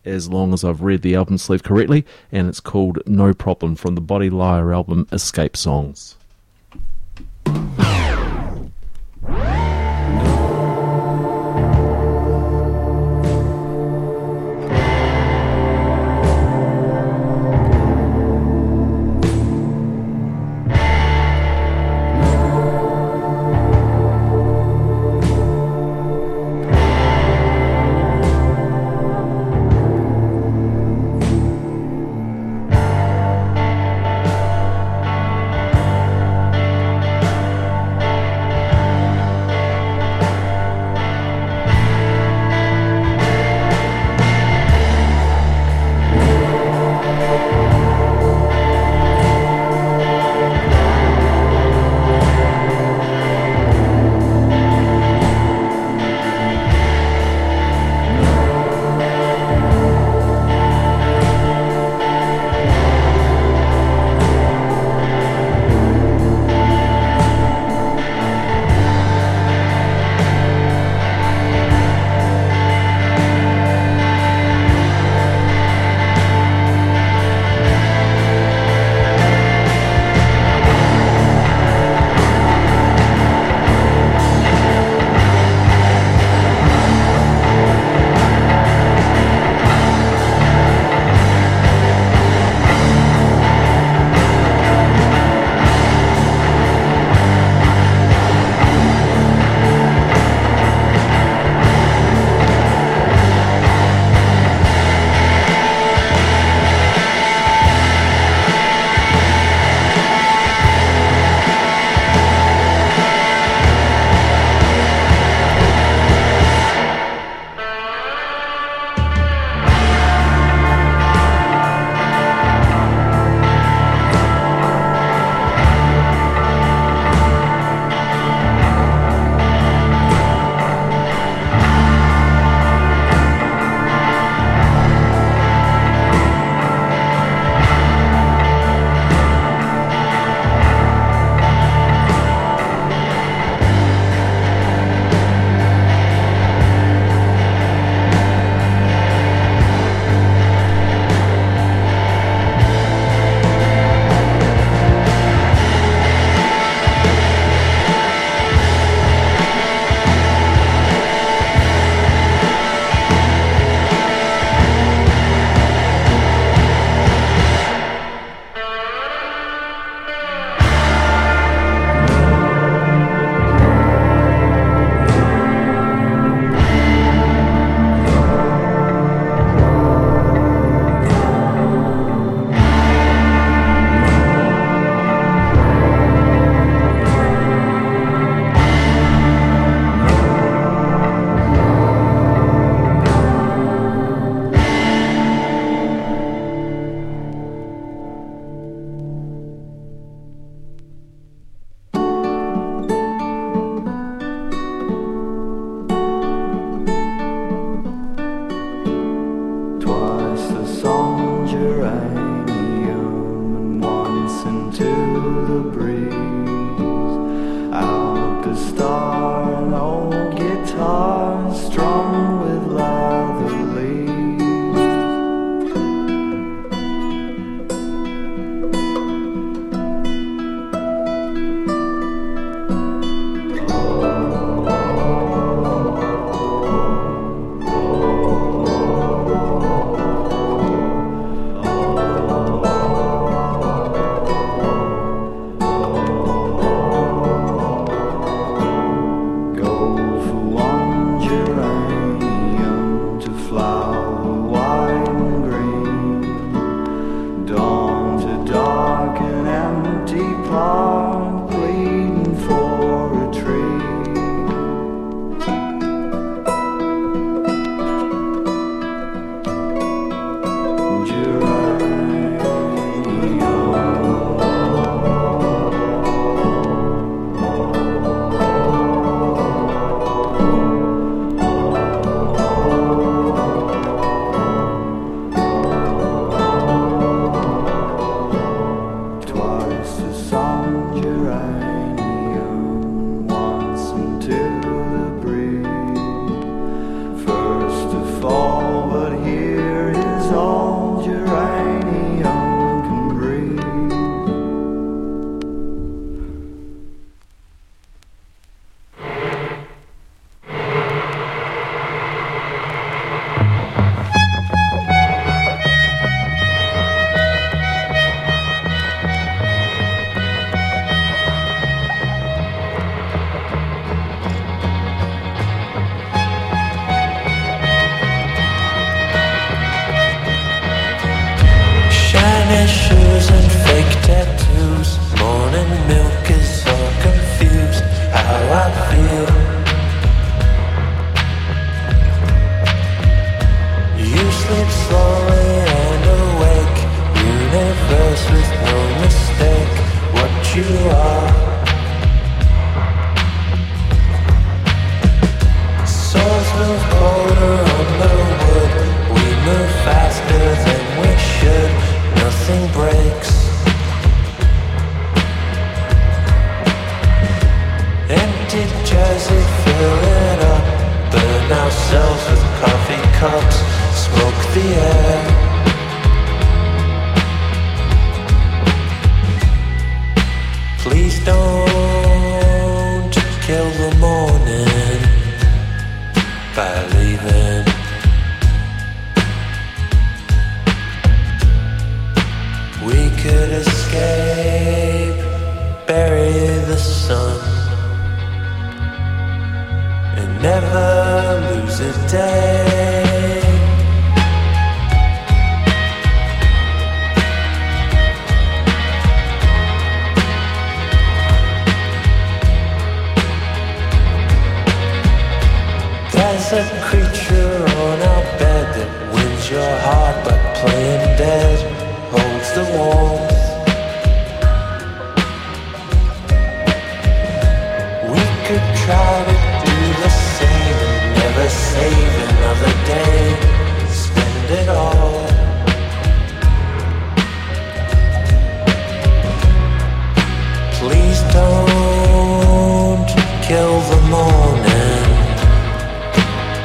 as 0.04 0.28
long 0.28 0.52
as 0.54 0.64
I've 0.64 0.82
read 0.82 1.02
the 1.02 1.14
album 1.14 1.38
sleeve 1.38 1.62
correctly, 1.62 2.06
and 2.32 2.48
it's 2.48 2.60
called 2.60 3.00
No 3.06 3.34
Problem 3.34 3.76
from 3.76 3.94
the 3.94 4.00
Body 4.00 4.30
Lyre 4.30 4.72
album 4.72 5.06
Escape 5.12 5.56
Songs. 5.56 6.16
Woo! 9.30 9.54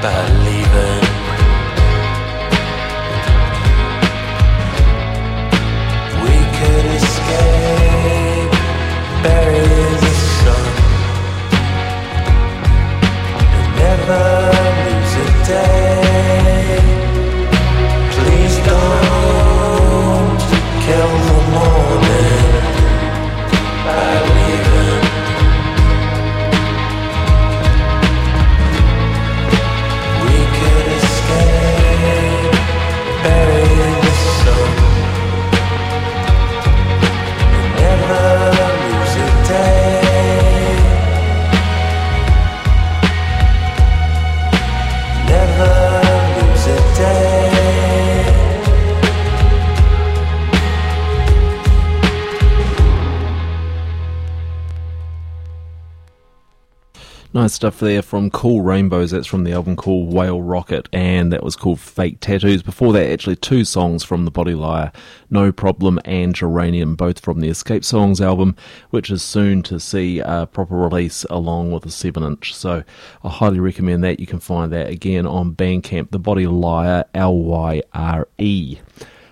by 0.06 0.45
stuff 57.56 57.80
there 57.80 58.02
from 58.02 58.30
Cool 58.30 58.62
Rainbows. 58.62 59.12
That's 59.12 59.26
from 59.26 59.46
the 59.46 59.54
album 59.54 59.78
called 59.78 60.14
Whale 60.14 60.42
Rocket, 60.42 60.90
and 60.92 61.32
that 61.32 61.42
was 61.42 61.56
called 61.56 61.80
Fake 61.80 62.20
Tattoos. 62.20 62.62
Before 62.62 62.92
that, 62.92 63.10
actually, 63.10 63.38
two 63.38 63.64
songs 63.64 64.04
from 64.04 64.26
The 64.26 64.32
Body 64.32 64.54
Lyre 64.54 64.92
No 65.30 65.54
Problem 65.54 66.00
and 66.04 66.36
Geranium, 66.36 66.96
both 66.96 67.22
from 67.22 67.40
the 67.40 67.48
Escape 67.48 67.86
Songs 67.86 68.20
album, 68.20 68.58
which 68.90 69.10
is 69.10 69.24
soon 69.24 69.64
to 69.64 69.80
see 69.80 70.20
a 70.20 70.46
proper 70.46 70.76
release 70.76 71.24
along 71.30 71.72
with 71.72 71.86
a 71.86 71.92
7 71.92 72.22
inch. 72.24 72.54
So 72.54 72.84
I 73.24 73.30
highly 73.30 73.60
recommend 73.60 74.04
that. 74.04 74.20
You 74.20 74.28
can 74.28 74.42
find 74.42 74.72
that 74.74 74.90
again 74.90 75.26
on 75.26 75.56
Bandcamp, 75.56 76.12
The 76.12 76.20
Body 76.20 76.48
Lyre, 76.48 77.06
L 77.14 77.38
Y 77.38 77.82
R 77.94 78.28
E. 78.38 78.80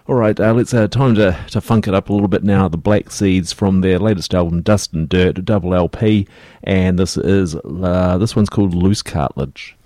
All 0.06 0.16
right, 0.16 0.38
uh, 0.38 0.54
let's 0.54 0.74
uh, 0.74 0.90
time 0.90 1.16
to, 1.16 1.40
to 1.52 1.62
funk 1.62 1.88
it 1.88 1.94
up 1.94 2.10
a 2.10 2.14
little 2.14 2.28
bit 2.28 2.44
now. 2.44 2.68
The 2.68 2.76
Black 2.76 3.10
Seeds 3.10 3.54
from 3.54 3.80
their 3.80 3.98
latest 3.98 4.36
album, 4.36 4.62
Dust 4.62 4.92
and 4.92 5.08
Dirt, 5.08 5.46
double 5.46 5.74
LP, 5.74 6.28
and 6.62 7.00
this 7.00 7.16
is 7.16 7.56
uh, 7.56 8.18
this 8.18 8.36
one's 8.36 8.50
called 8.50 8.74
Loose 8.74 9.02
Cartilage. 9.02 9.78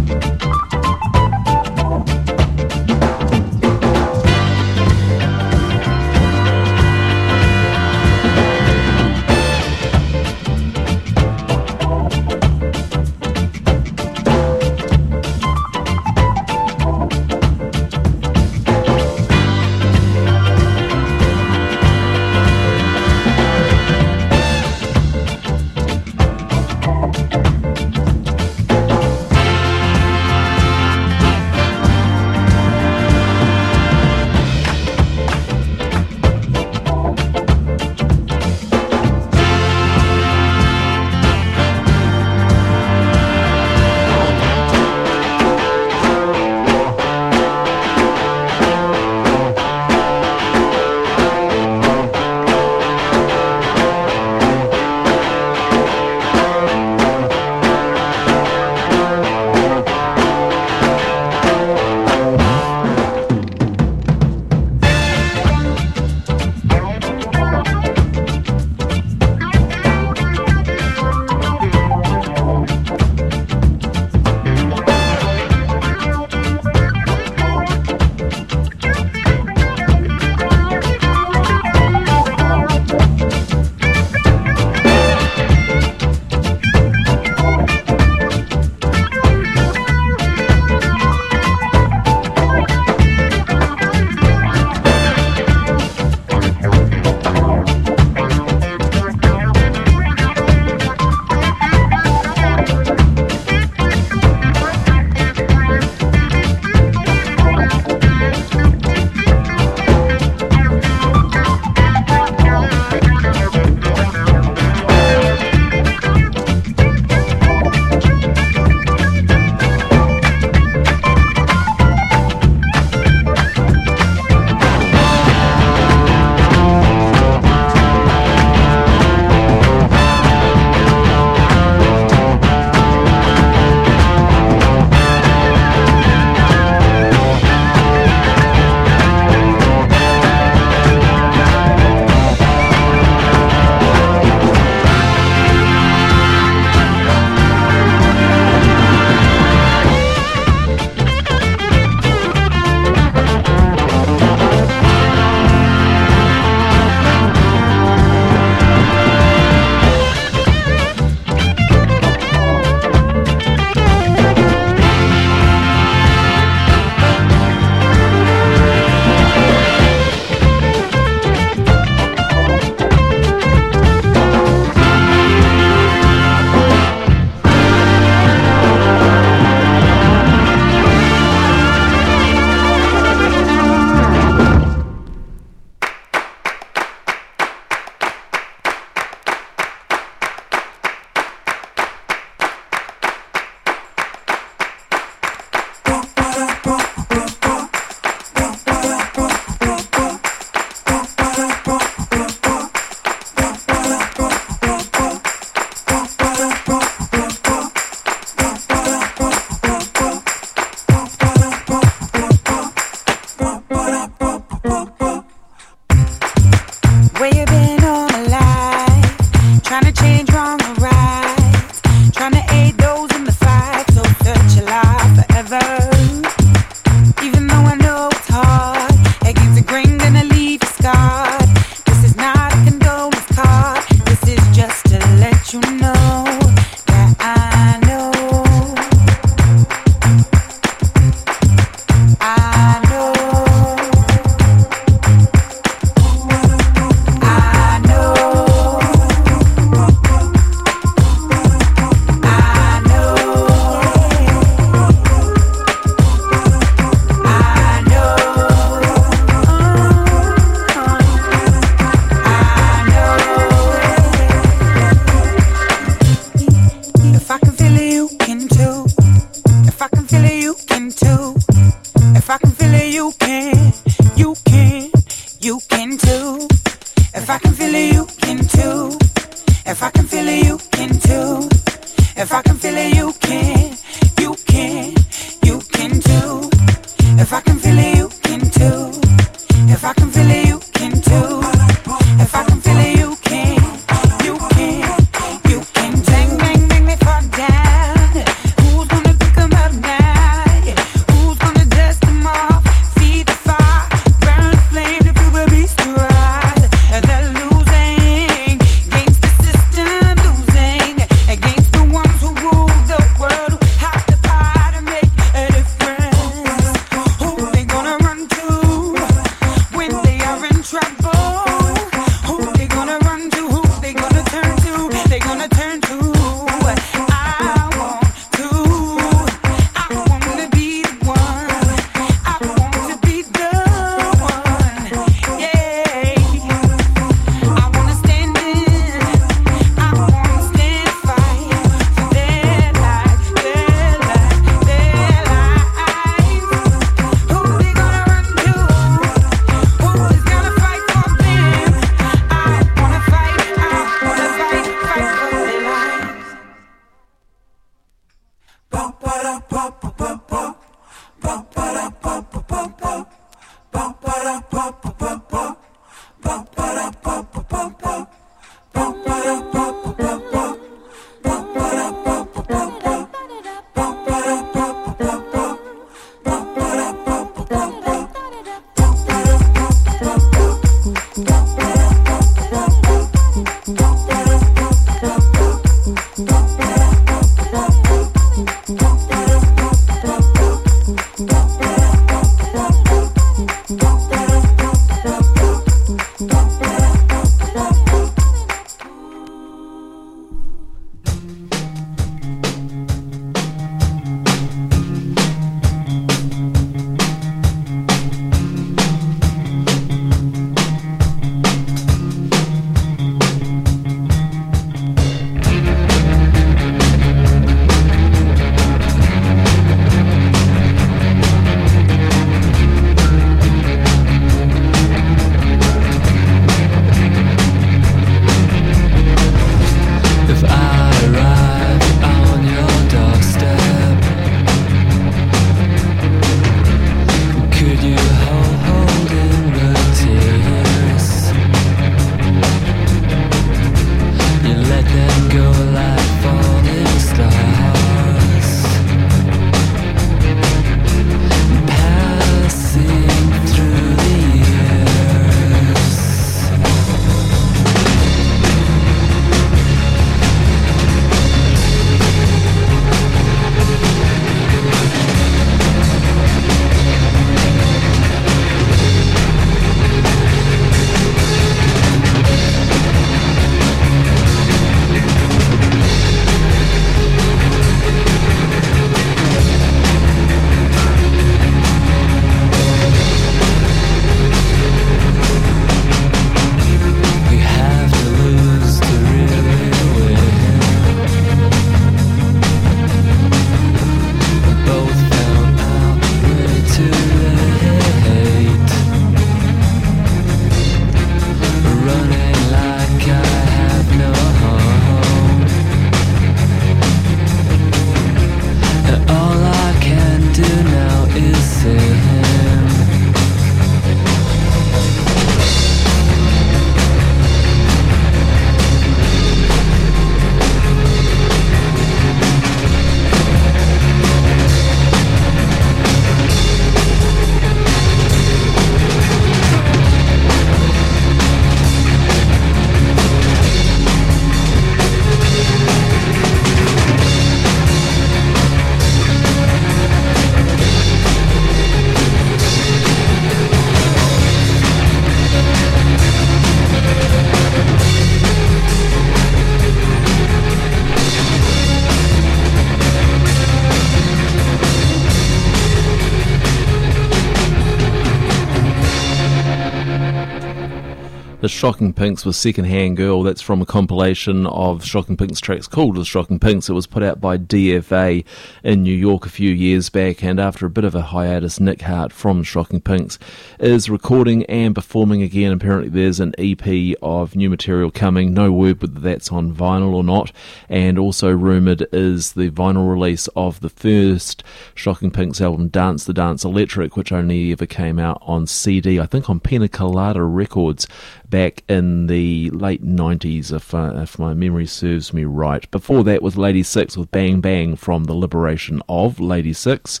Shocking 561.60 561.92
Pinks 561.92 562.24
with 562.24 562.36
Second 562.36 562.64
Hand 562.64 562.96
Girl. 562.96 563.22
That's 563.22 563.42
from 563.42 563.60
a 563.60 563.66
compilation 563.66 564.46
of 564.46 564.82
Shocking 564.82 565.18
Pinks 565.18 565.40
tracks 565.40 565.66
called 565.66 565.96
The 565.96 566.06
Shocking 566.06 566.38
Pinks. 566.38 566.70
It 566.70 566.72
was 566.72 566.86
put 566.86 567.02
out 567.02 567.20
by 567.20 567.36
DFA 567.36 568.24
in 568.64 568.82
New 568.82 568.94
York 568.94 569.26
a 569.26 569.28
few 569.28 569.50
years 569.50 569.90
back, 569.90 570.24
and 570.24 570.40
after 570.40 570.64
a 570.64 570.70
bit 570.70 570.84
of 570.84 570.94
a 570.94 571.02
hiatus, 571.02 571.60
Nick 571.60 571.82
Harte 571.82 572.14
from 572.14 572.42
Shocking 572.42 572.80
Pinks 572.80 573.18
is 573.58 573.90
recording 573.90 574.46
and 574.46 574.74
performing 574.74 575.20
again. 575.20 575.52
Apparently, 575.52 575.90
there's 575.90 576.18
an 576.18 576.34
EP 576.38 576.96
of 577.02 577.36
new 577.36 577.50
material 577.50 577.90
coming. 577.90 578.32
No 578.32 578.50
word 578.50 578.80
whether 578.80 578.98
that's 578.98 579.30
on 579.30 579.54
vinyl 579.54 579.92
or 579.92 580.02
not. 580.02 580.32
And 580.70 580.98
also 580.98 581.30
rumoured 581.30 581.86
is 581.92 582.32
the 582.32 582.48
vinyl 582.48 582.90
release 582.90 583.28
of 583.36 583.60
the 583.60 583.68
first 583.68 584.42
Shocking 584.74 585.10
Pinks 585.10 585.42
album, 585.42 585.68
Dance 585.68 586.06
the 586.06 586.14
Dance 586.14 586.42
Electric, 586.42 586.96
which 586.96 587.12
only 587.12 587.52
ever 587.52 587.66
came 587.66 587.98
out 587.98 588.22
on 588.22 588.46
CD, 588.46 588.98
I 588.98 589.04
think 589.04 589.28
on 589.28 589.40
Pina 589.40 589.68
Colada 589.68 590.22
Records 590.22 590.88
back 591.30 591.62
in 591.68 592.08
the 592.08 592.50
late 592.50 592.84
90s, 592.84 593.52
if, 593.52 593.74
uh, 593.74 593.94
if 593.96 594.18
my 594.18 594.34
memory 594.34 594.66
serves 594.66 595.12
me 595.14 595.24
right. 595.24 595.70
Before 595.70 596.04
that 596.04 596.22
was 596.22 596.34
Ladi6 596.34 596.96
with 596.96 597.10
Bang 597.10 597.40
Bang 597.40 597.76
from 597.76 598.04
the 598.04 598.14
Liberation 598.14 598.82
of 598.88 599.16
Ladi6, 599.16 600.00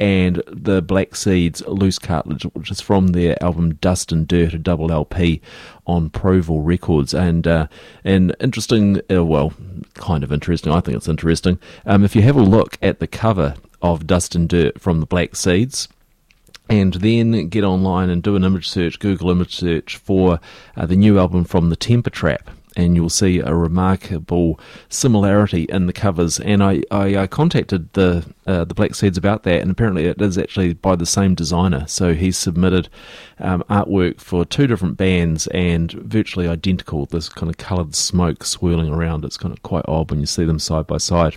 and 0.00 0.42
the 0.46 0.80
Black 0.80 1.14
Seeds 1.14 1.60
Loose 1.66 1.98
Cartilage, 1.98 2.44
which 2.54 2.70
is 2.70 2.80
from 2.80 3.08
their 3.08 3.40
album 3.42 3.74
Dust 3.74 4.10
and 4.10 4.26
Dirt, 4.26 4.54
a 4.54 4.58
double 4.58 4.90
LP 4.90 5.42
on 5.86 6.08
Proville 6.08 6.62
Records. 6.62 7.12
And 7.12 7.46
uh, 7.46 7.66
and 8.02 8.34
interesting, 8.40 9.02
uh, 9.10 9.22
well, 9.24 9.52
kind 9.94 10.24
of 10.24 10.32
interesting. 10.32 10.72
I 10.72 10.80
think 10.80 10.96
it's 10.96 11.08
interesting. 11.08 11.58
Um, 11.84 12.02
if 12.02 12.16
you 12.16 12.22
have 12.22 12.36
a 12.36 12.42
look 12.42 12.78
at 12.80 12.98
the 12.98 13.06
cover 13.06 13.54
of 13.82 14.06
Dust 14.06 14.34
and 14.34 14.48
Dirt 14.48 14.80
from 14.80 15.00
the 15.00 15.06
Black 15.06 15.36
Seeds 15.36 15.86
and 16.70 16.94
then 16.94 17.48
get 17.48 17.64
online 17.64 18.08
and 18.08 18.22
do 18.22 18.36
an 18.36 18.44
image 18.44 18.68
search, 18.68 19.00
Google 19.00 19.30
image 19.30 19.56
search 19.56 19.96
for 19.96 20.38
uh, 20.76 20.86
the 20.86 20.96
new 20.96 21.18
album 21.18 21.44
from 21.44 21.68
the 21.68 21.76
Temper 21.76 22.10
Trap. 22.10 22.48
And 22.76 22.94
you'll 22.94 23.10
see 23.10 23.40
a 23.40 23.52
remarkable 23.52 24.60
similarity 24.88 25.64
in 25.64 25.86
the 25.86 25.92
covers. 25.92 26.38
And 26.38 26.62
I, 26.62 26.82
I, 26.92 27.16
I 27.16 27.26
contacted 27.26 27.92
the 27.94 28.24
uh, 28.46 28.64
the 28.64 28.74
Black 28.74 28.94
Seeds 28.94 29.18
about 29.18 29.42
that, 29.42 29.60
and 29.60 29.72
apparently 29.72 30.06
it 30.06 30.22
is 30.22 30.38
actually 30.38 30.74
by 30.74 30.94
the 30.94 31.04
same 31.04 31.34
designer. 31.34 31.84
So 31.88 32.14
he 32.14 32.30
submitted 32.30 32.88
um, 33.40 33.64
artwork 33.68 34.20
for 34.20 34.44
two 34.44 34.68
different 34.68 34.96
bands 34.96 35.48
and 35.48 35.90
virtually 35.90 36.46
identical. 36.46 37.06
This 37.06 37.28
kind 37.28 37.50
of 37.50 37.58
coloured 37.58 37.96
smoke 37.96 38.44
swirling 38.44 38.88
around. 38.88 39.24
It's 39.24 39.36
kind 39.36 39.52
of 39.52 39.64
quite 39.64 39.84
odd 39.88 40.08
when 40.10 40.20
you 40.20 40.26
see 40.26 40.44
them 40.44 40.60
side 40.60 40.86
by 40.86 40.98
side. 40.98 41.36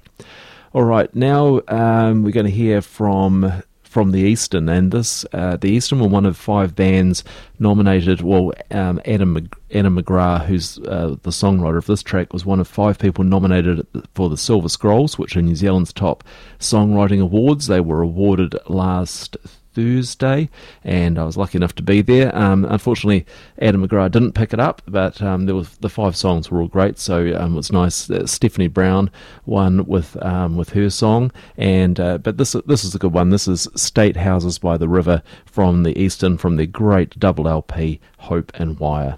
All 0.71 0.84
right, 0.84 1.13
now 1.15 1.61
um, 1.67 2.23
we're 2.23 2.31
going 2.31 2.45
to 2.45 2.51
hear 2.51 2.81
from 2.81 3.63
from 3.94 4.12
the 4.12 4.22
Eastern, 4.22 4.68
and 4.70 4.91
this 4.91 5.24
uh, 5.34 5.56
the 5.56 5.70
Eastern 5.70 6.00
were 6.00 6.08
one 6.08 6.26
of 6.26 6.36
five 6.36 6.76
bands 6.76 7.24
nominated. 7.60 8.22
Well, 8.22 8.52
um, 8.72 9.00
Adam 9.06 9.34
Mc, 9.34 9.56
McGrath, 9.70 10.46
who's 10.48 10.80
uh, 10.80 11.16
the 11.22 11.30
songwriter 11.30 11.78
of 11.78 11.86
this 11.86 12.02
track, 12.02 12.34
was 12.34 12.44
one 12.44 12.60
of 12.60 12.68
five 12.68 12.98
people 12.98 13.24
nominated 13.24 13.86
for 14.16 14.30
the 14.30 14.38
Silver 14.38 14.68
Scrolls, 14.68 15.20
which 15.20 15.38
are 15.38 15.44
New 15.44 15.56
Zealand's 15.56 15.94
top 15.94 16.24
songwriting 16.60 17.22
awards. 17.22 17.68
They 17.68 17.82
were 17.82 18.02
awarded 18.02 18.58
last 18.68 19.38
Thursday, 19.74 20.49
and 20.84 21.17
I 21.17 21.24
was 21.24 21.38
lucky 21.38 21.57
enough 21.57 21.76
to 21.76 21.84
be 21.84 22.01
there. 22.01 22.36
Um, 22.36 22.65
unfortunately, 22.65 23.26
Adam 23.59 23.88
McGrath 23.88 24.11
didn't 24.11 24.34
pick 24.34 24.53
it 24.53 24.59
up, 24.59 24.82
but 24.88 25.21
um, 25.21 25.45
there 25.45 25.55
was 25.55 25.78
the 25.78 25.89
five 25.89 26.15
songs 26.15 26.49
were 26.49 26.61
all 26.61 26.67
great, 26.67 26.99
so 26.99 27.36
um, 27.38 27.53
it 27.53 27.57
was 27.57 27.71
nice. 27.71 28.09
Uh, 28.09 28.26
Stephanie 28.26 28.67
Brown 28.67 29.09
won 29.45 29.86
with 29.86 30.21
um, 30.24 30.57
with 30.57 30.69
her 30.69 30.89
song, 30.89 31.32
and 31.57 31.99
uh, 31.99 32.17
but 32.17 32.38
this 32.38 32.55
this 32.65 32.84
is 32.84 32.95
a 32.95 32.99
good 32.99 33.13
one. 33.13 33.30
This 33.30 33.47
is 33.47 33.67
State 33.76 34.17
Houses 34.17 34.59
by 34.59 34.78
the 34.78 34.89
River 34.89 35.24
from 35.45 35.84
the 35.84 35.97
Eastern 35.99 36.38
from 36.38 36.55
their 36.55 36.65
great 36.65 37.19
double 37.19 37.47
LP 37.47 37.99
Hope 38.17 38.51
and 38.55 38.80
Wire. 38.80 39.17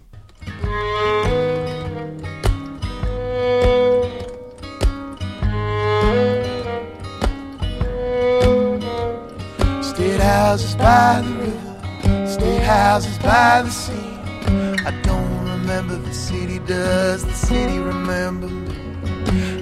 Houses 10.55 10.75
by 10.75 11.21
the 11.21 11.33
river, 11.33 12.25
state 12.25 12.63
houses 12.63 13.17
by 13.17 13.61
the 13.61 13.69
sea. 13.69 13.91
I 14.85 14.97
don't 15.03 15.49
remember 15.49 15.97
the 15.97 16.13
city, 16.13 16.59
does 16.59 17.25
the 17.25 17.33
city 17.33 17.77
remember 17.77 18.47
me? 18.47 18.73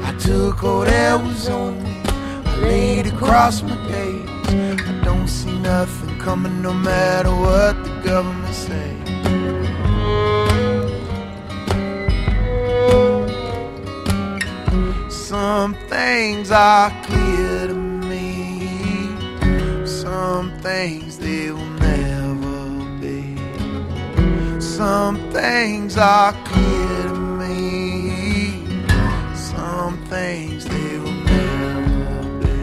I 0.04 0.16
took 0.20 0.64
all 0.64 0.82
that 0.82 1.20
was 1.20 1.50
on 1.50 1.82
me, 1.82 2.00
I 2.46 2.58
laid 2.58 3.08
across 3.08 3.64
my 3.64 3.76
days. 3.88 4.30
I 4.88 5.02
don't 5.04 5.28
see 5.28 5.58
nothing 5.58 6.16
coming 6.20 6.62
no 6.62 6.74
matter 6.74 7.32
what 7.32 7.74
the 7.84 8.00
government 8.04 8.54
say. 8.54 8.94
Some 15.10 15.74
things 15.90 16.52
are 16.52 16.92
clear 17.06 17.43
things 20.64 21.18
they 21.18 21.52
will 21.52 21.74
never 21.92 22.70
be. 23.02 23.36
Some 24.62 25.18
things 25.32 25.98
are 25.98 26.32
clear 26.46 27.04
to 27.04 27.16
me. 27.42 28.66
Some 29.36 29.98
things 30.06 30.64
they 30.64 31.00
will 31.00 31.12
never 31.12 32.40
be. 32.40 32.62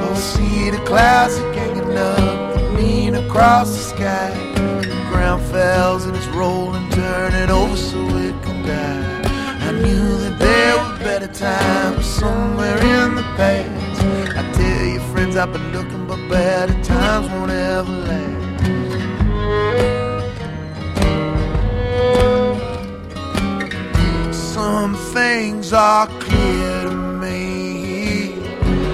Oh, 0.00 0.14
see 0.14 0.70
the 0.70 0.82
clouds 0.86 1.36
are 1.36 1.52
ganging 1.52 1.98
up, 1.98 2.72
lean 2.78 3.14
across 3.16 3.68
the 3.76 3.82
sky. 3.94 4.30
The 4.80 5.06
ground 5.10 5.42
fells 5.50 6.06
and 6.06 6.16
it's 6.16 6.28
rolling, 6.28 6.88
turning 6.92 7.50
over 7.50 7.76
times 11.34 12.06
somewhere 12.06 12.78
in 12.78 13.16
the 13.16 13.22
past. 13.36 14.00
I 14.36 14.52
tell 14.52 14.86
you, 14.86 15.00
friends, 15.12 15.36
I've 15.36 15.52
been 15.52 15.72
looking, 15.72 16.06
but 16.06 16.28
better 16.28 16.80
times 16.84 17.28
won't 17.28 17.50
ever 17.50 17.90
last. 17.90 18.44
Some 24.54 24.94
things 25.12 25.72
are 25.72 26.06
clear 26.20 26.84
to 26.84 26.94
me. 26.94 28.34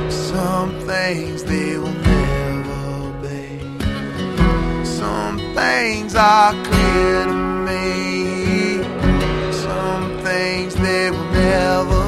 Some 0.09 0.81
things 0.87 1.45
they 1.45 1.77
will 1.77 1.93
never 1.93 3.13
be. 3.23 3.61
Some 4.87 5.39
things 5.55 6.15
are 6.15 6.53
clear 6.65 7.27
to 7.27 7.35
me. 7.69 8.83
Some 9.53 10.19
things 10.25 10.75
they 10.77 11.11
will 11.11 11.31
never 11.33 12.00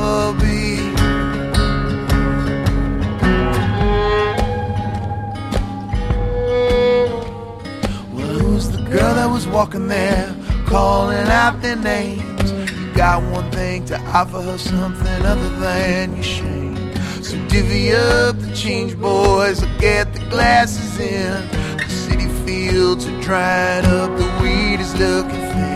walking 9.53 9.89
there, 9.89 10.35
calling 10.66 11.29
out 11.29 11.61
their 11.61 11.77
names? 11.77 12.51
You 12.53 12.93
got 12.95 13.23
one 13.31 13.51
thing 13.53 13.85
to 13.87 14.01
offer 14.01 14.41
her, 14.41 14.59
something 14.59 15.27
other 15.27 15.49
than 15.61 16.15
your 16.15 16.24
shame. 16.24 16.77
So 17.23 17.37
divvy 17.49 17.93
up 17.93 18.39
the 18.39 18.53
change, 18.55 18.99
boys, 18.99 19.62
or 19.62 19.79
get 19.79 20.12
the 20.15 20.20
glasses 20.31 20.99
in. 20.99 21.49
The 21.79 21.89
city 21.89 22.29
fields 22.45 23.07
are 23.07 23.20
dried 23.20 23.85
up, 23.85 24.16
the 24.16 24.27
weed 24.43 24.81
is 24.81 24.95
looking 24.99 25.31
thin. 25.31 25.69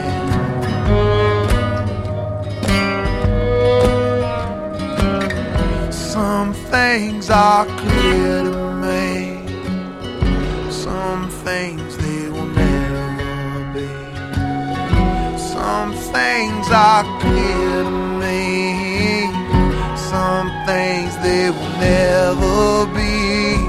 Some 5.93 6.55
things 6.55 7.31
are 7.31 7.67
clear 7.67 8.43
to 8.43 8.51
me. 8.51 8.66
Things 16.17 16.67
are 16.73 17.05
clear 17.21 17.85
to 17.85 17.97
me. 18.23 19.29
Some 20.13 20.49
things 20.71 21.13
they 21.27 21.51
will 21.55 21.75
never 21.93 22.89
be. 22.97 23.61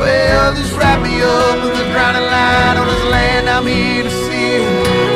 Well, 0.00 0.48
just 0.58 0.72
wrap 0.78 0.98
me 1.06 1.14
up 1.20 1.58
in 1.66 1.72
the 1.80 1.86
drowning 1.92 2.28
light 2.36 2.76
on 2.80 2.86
this 2.92 3.04
land 3.14 3.44
I'm 3.54 3.66
here 3.66 4.04
to 4.08 4.14
see. 4.24 4.56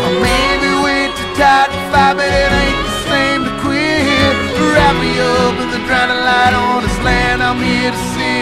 Or 0.05 0.13
maybe 0.29 0.71
wait 0.85 1.11
too 1.19 1.31
tight 1.41 1.69
to 1.73 1.81
fight, 1.93 2.15
but 2.19 2.29
it 2.45 2.53
ain't 2.63 2.81
the 2.89 2.97
same 3.11 3.41
to 3.49 3.53
quit. 3.65 4.35
Wrap 4.73 4.95
me 5.05 5.13
up 5.37 5.57
in 5.65 5.69
the 5.75 5.81
drowning 5.89 6.23
light 6.29 6.55
on 6.65 6.83
this 6.85 6.99
land 7.09 7.39
I'm 7.49 7.61
here 7.69 7.93
to 7.97 8.03
see. 8.13 8.41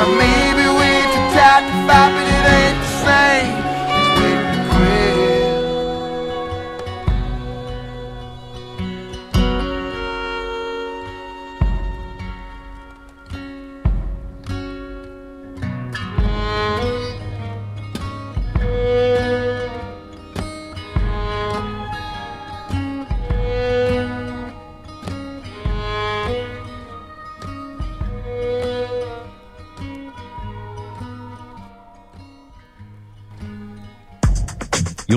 Or 0.00 0.10
maybe 0.24 0.64
wait 0.80 1.06
too 1.14 1.26
tight 1.36 1.62
to 1.68 1.74
fight, 1.88 2.10
but 2.16 2.26
it 2.36 2.44
ain't 2.58 2.78
the 2.84 2.92
same 3.06 3.59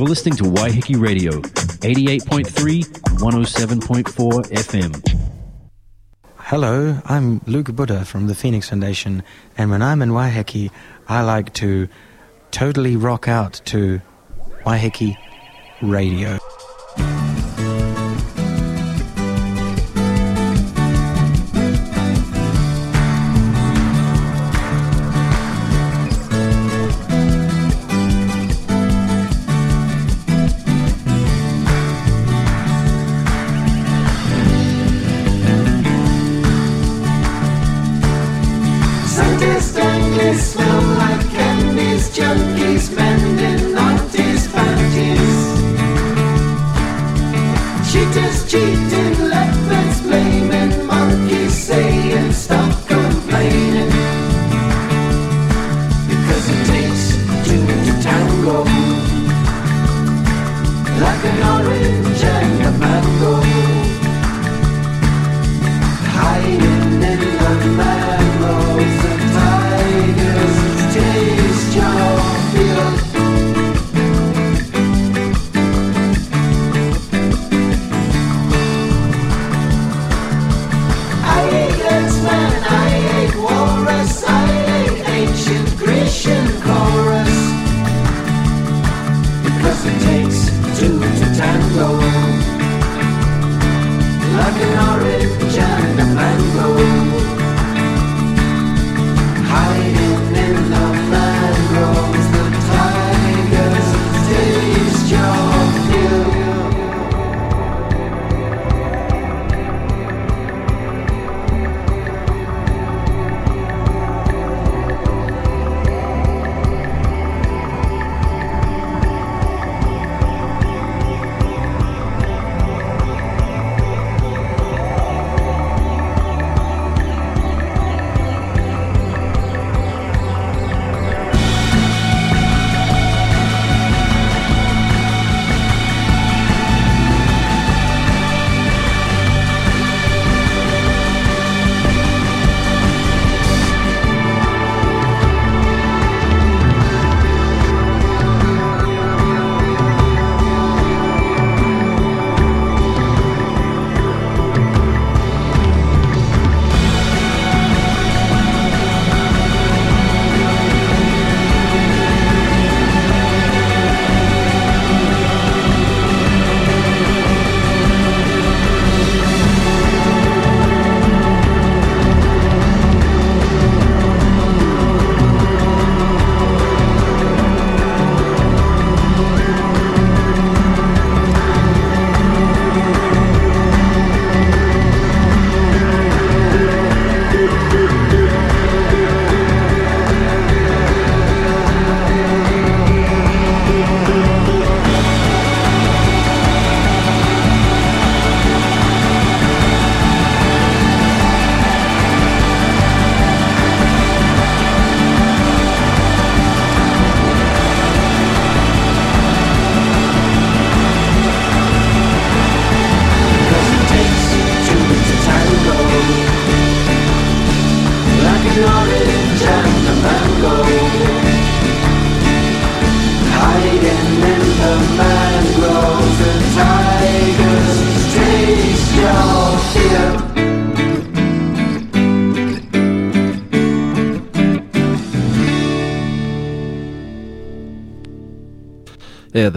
You're 0.03 0.09
listening 0.09 0.35
to 0.35 0.43
Waiheke 0.43 0.99
Radio, 0.99 1.31
88.3 1.31 2.83
107.4 3.19 4.03
FM. 4.51 5.17
Hello, 6.39 6.99
I'm 7.05 7.39
Luke 7.47 7.73
Buda 7.73 8.03
from 8.03 8.27
the 8.27 8.35
Phoenix 8.35 8.67
Foundation, 8.67 9.23
and 9.57 9.71
when 9.71 9.81
I'm 9.81 10.01
in 10.01 10.09
Waiheke, 10.09 10.71
I 11.07 11.21
like 11.21 11.53
to 11.53 11.87
totally 12.51 12.97
rock 12.97 13.29
out 13.29 13.61
to 13.67 14.01
Waiheke 14.65 15.15
Radio. 15.81 16.37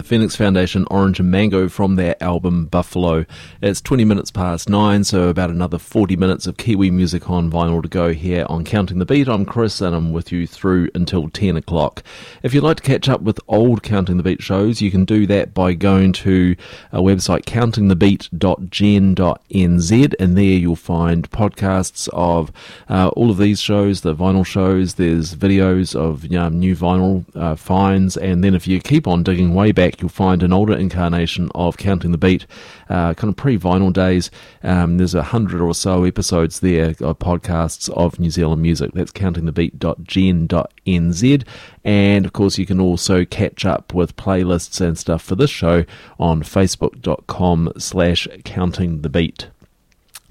Phoenix 0.07 0.35
Foundation 0.37 0.87
Orange 0.89 1.19
and 1.19 1.29
Mango 1.29 1.67
from 1.67 1.97
their 1.97 2.15
album 2.23 2.67
Buffalo. 2.67 3.25
It's 3.61 3.81
20 3.81 4.05
minutes 4.05 4.31
past 4.31 4.69
nine, 4.69 5.03
so 5.03 5.27
about 5.27 5.49
another 5.49 5.77
40 5.77 6.15
minutes 6.15 6.47
of 6.47 6.55
Kiwi 6.55 6.89
music 6.91 7.29
on 7.29 7.51
vinyl 7.51 7.83
to 7.83 7.89
go 7.89 8.13
here 8.13 8.45
on 8.47 8.63
Counting 8.63 8.99
the 8.99 9.05
Beat. 9.05 9.27
I'm 9.27 9.45
Chris 9.45 9.81
and 9.81 9.93
I'm 9.93 10.13
with 10.13 10.31
you 10.31 10.47
through 10.47 10.87
until 10.95 11.29
10 11.29 11.57
o'clock. 11.57 12.03
If 12.41 12.53
you'd 12.53 12.63
like 12.63 12.77
to 12.77 12.83
catch 12.83 13.09
up 13.09 13.19
with 13.19 13.41
old 13.49 13.83
Counting 13.83 14.15
the 14.15 14.23
Beat 14.23 14.41
shows, 14.41 14.81
you 14.81 14.91
can 14.91 15.03
do 15.03 15.27
that 15.27 15.53
by 15.53 15.73
going 15.73 16.13
to 16.13 16.55
our 16.93 17.01
website 17.01 17.43
countingthebeat.gen.nz 17.43 20.15
and 20.19 20.37
there 20.37 20.45
you'll 20.45 20.77
find 20.77 21.29
podcasts 21.31 22.07
of 22.13 22.49
uh, 22.87 23.09
all 23.09 23.29
of 23.29 23.37
these 23.37 23.59
shows, 23.59 23.99
the 24.01 24.15
vinyl 24.15 24.45
shows. 24.45 24.93
There's 24.93 25.35
videos 25.35 25.95
of 25.95 26.33
um, 26.33 26.59
new 26.59 26.77
vinyl 26.77 27.25
uh, 27.35 27.57
finds, 27.57 28.15
and 28.15 28.41
then 28.41 28.55
if 28.55 28.67
you 28.67 28.79
keep 28.79 29.05
on 29.05 29.23
digging 29.23 29.53
way 29.53 29.73
back, 29.73 29.96
you'll 30.01 30.09
find 30.09 30.43
an 30.43 30.53
older 30.53 30.75
incarnation 30.75 31.49
of 31.55 31.77
Counting 31.77 32.11
the 32.11 32.17
Beat, 32.17 32.45
uh, 32.89 33.13
kind 33.13 33.29
of 33.29 33.35
pre-vinyl 33.35 33.93
days. 33.93 34.31
Um, 34.63 34.97
there's 34.97 35.15
a 35.15 35.23
hundred 35.23 35.61
or 35.61 35.75
so 35.75 36.03
episodes 36.03 36.59
there 36.59 36.89
of 36.99 37.19
podcasts 37.19 37.89
of 37.89 38.19
New 38.19 38.29
Zealand 38.29 38.61
music. 38.61 38.91
That's 38.93 39.11
countingthebeat.gen.nz, 39.11 41.47
and 41.83 42.25
of 42.25 42.33
course 42.33 42.57
you 42.57 42.65
can 42.65 42.79
also 42.79 43.25
catch 43.25 43.65
up 43.65 43.93
with 43.93 44.15
playlists 44.15 44.81
and 44.81 44.97
stuff 44.97 45.21
for 45.21 45.35
this 45.35 45.49
show 45.49 45.83
on 46.19 46.43
facebook.com 46.43 47.73
slash 47.77 48.27
counting 48.43 49.01
the 49.01 49.09
beat. 49.09 49.47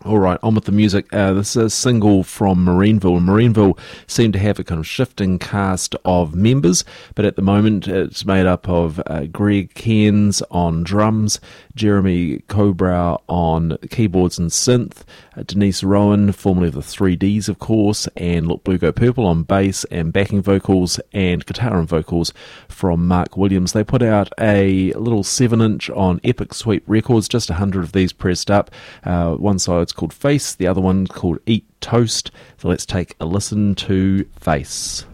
All 0.06 0.20
right, 0.20 0.38
on 0.40 0.54
with 0.54 0.66
the 0.66 0.72
music. 0.72 1.12
Uh, 1.12 1.32
this 1.32 1.56
is 1.56 1.64
a 1.64 1.68
single 1.68 2.22
from 2.22 2.64
Marineville. 2.64 3.18
Marineville 3.18 3.76
seem 4.06 4.30
to 4.30 4.38
have 4.38 4.60
a 4.60 4.62
kind 4.62 4.78
of 4.78 4.86
shifting 4.86 5.36
cast 5.36 5.96
of 6.04 6.32
members, 6.32 6.84
but 7.16 7.24
at 7.24 7.34
the 7.34 7.42
moment 7.42 7.88
it's 7.88 8.24
made 8.24 8.46
up 8.46 8.68
of 8.68 9.02
uh, 9.06 9.24
Greg 9.24 9.74
Cairns 9.74 10.42
on 10.48 10.84
drums, 10.84 11.40
Jeremy 11.76 12.38
Cobrow 12.48 13.22
on 13.28 13.76
keyboards 13.90 14.38
and 14.38 14.50
synth, 14.50 15.02
uh, 15.36 15.44
Denise 15.46 15.84
Roughan, 15.84 16.32
formerly 16.32 16.68
of 16.68 16.74
the 16.74 16.80
3Ds, 16.80 17.48
of 17.48 17.58
course, 17.58 18.08
and 18.16 18.48
Look 18.48 18.64
Blue 18.64 18.78
Go 18.78 18.90
Purple 18.90 19.26
on 19.26 19.44
bass 19.44 19.84
and 19.84 20.12
backing 20.12 20.42
vocals, 20.42 20.98
and 21.12 21.44
guitar 21.46 21.78
and 21.78 21.86
vocals 21.86 22.32
from 22.68 23.06
Mark 23.06 23.36
Williams. 23.36 23.72
They 23.72 23.84
put 23.84 24.02
out 24.02 24.30
a 24.40 24.92
little 24.94 25.22
7 25.22 25.60
inch 25.60 25.90
on 25.90 26.20
Epic 26.24 26.54
Sweep 26.54 26.82
Records, 26.86 27.28
just 27.28 27.50
100 27.50 27.84
of 27.84 27.92
these 27.92 28.12
pressed 28.12 28.50
up. 28.50 28.70
Uh, 29.04 29.34
one 29.34 29.58
side's 29.58 29.92
called 29.92 30.12
Face, 30.12 30.54
the 30.54 30.66
other 30.66 30.80
one 30.80 31.06
called 31.06 31.38
Eat 31.46 31.64
Toast. 31.80 32.30
So 32.58 32.68
let's 32.68 32.86
take 32.86 33.14
a 33.20 33.26
listen 33.26 33.74
to 33.76 34.24
Face. 34.40 35.04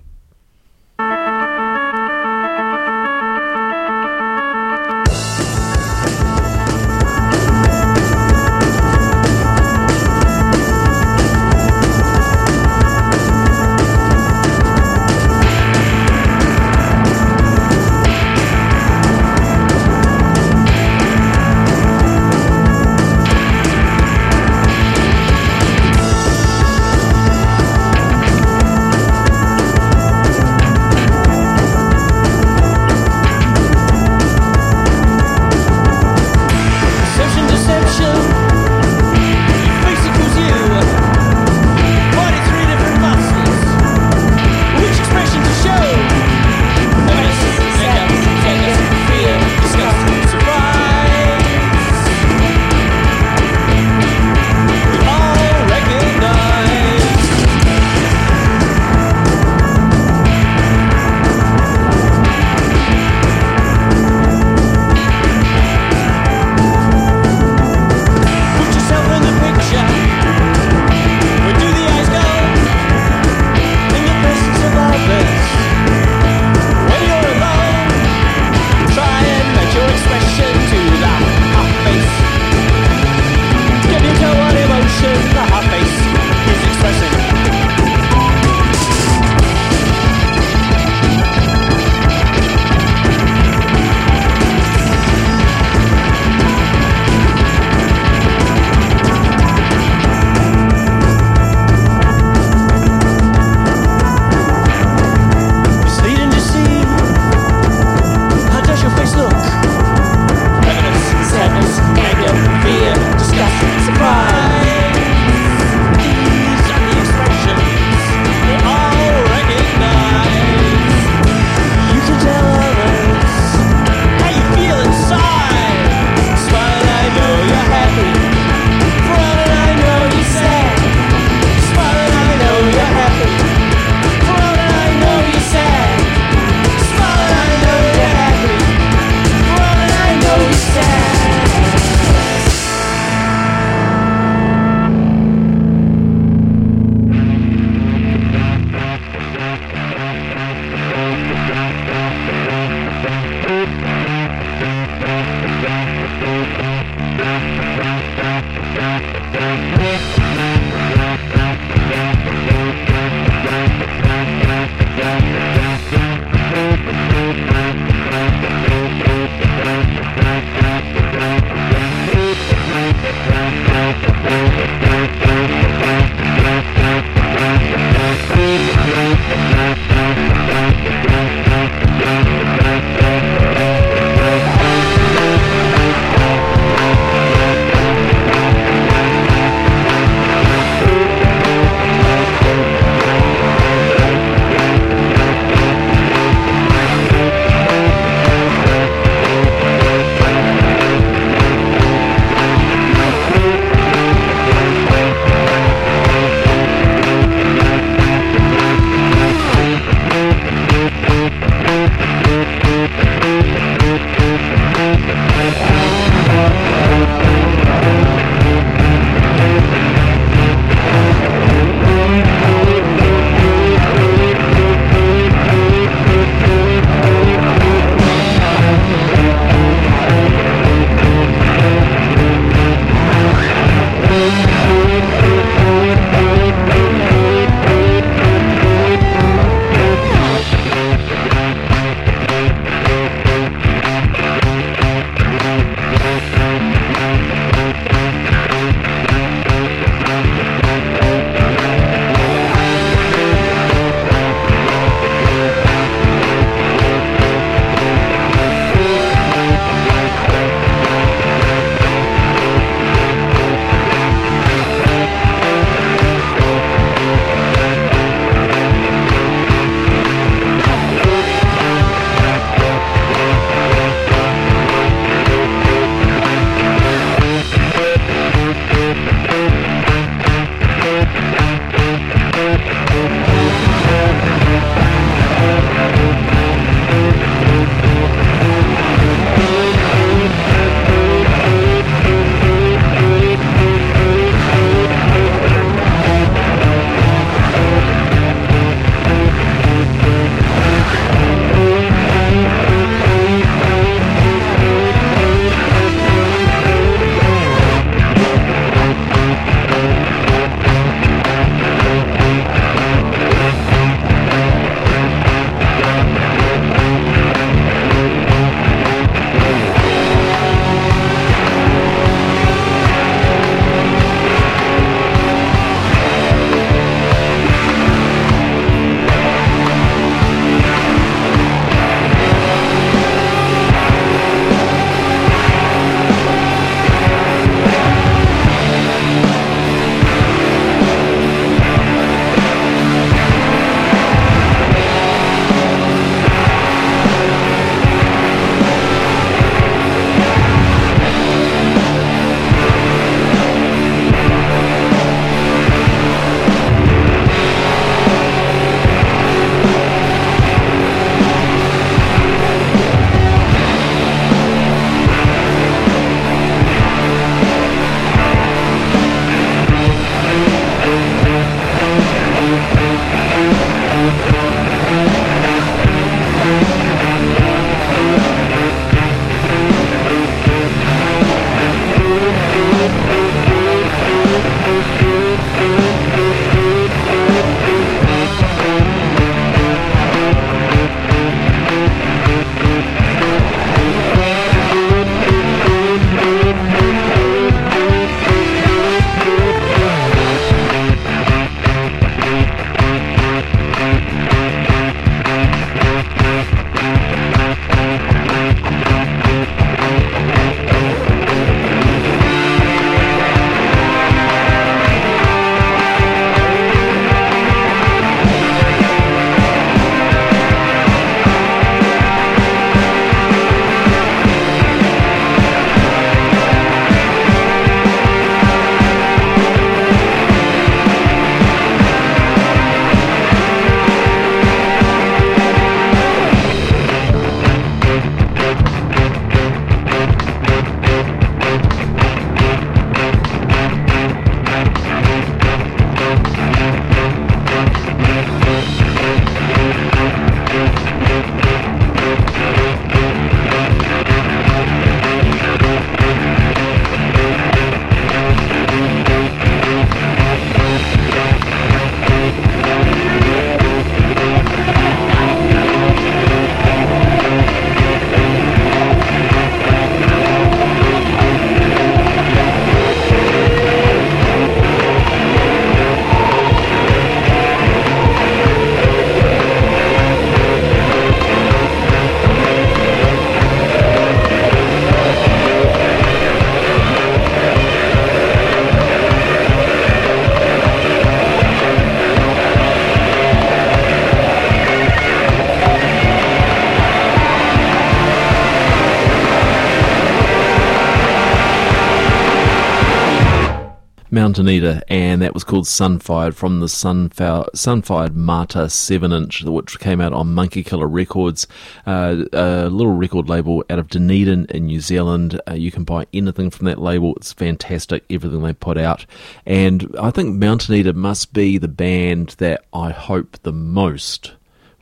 Mountain 504.13 504.47
Eater, 504.47 504.83
and 504.89 505.23
that 505.23 505.33
was 505.33 505.43
called 505.43 505.65
Sunfired 505.65 506.35
from 506.35 506.61
the 506.61 506.67
Sunfire, 506.67 507.49
Sunfired 507.55 508.15
Marta 508.15 508.69
7 508.69 509.11
inch, 509.11 509.43
which 509.43 509.81
came 509.81 510.03
out 510.03 510.13
on 510.13 510.35
Monkey 510.35 510.63
Killer 510.63 510.87
Records, 510.87 511.47
uh, 511.87 512.17
a 512.35 512.69
little 512.69 512.93
record 512.93 513.31
label 513.31 513.65
out 513.71 513.79
of 513.79 513.89
Dunedin 513.89 514.45
in 514.51 514.67
New 514.67 514.81
Zealand. 514.81 515.41
Uh, 515.49 515.55
you 515.55 515.71
can 515.71 515.85
buy 515.85 516.07
anything 516.13 516.51
from 516.51 516.67
that 516.67 516.79
label, 516.79 517.15
it's 517.17 517.33
fantastic, 517.33 518.05
everything 518.11 518.43
they 518.43 518.53
put 518.53 518.77
out. 518.77 519.07
And 519.47 519.97
I 519.99 520.11
think 520.11 520.37
Mountain 520.37 520.75
Eater 520.75 520.93
must 520.93 521.33
be 521.33 521.57
the 521.57 521.67
band 521.67 522.35
that 522.37 522.67
I 522.75 522.91
hope 522.91 523.39
the 523.45 523.53
most. 523.53 524.33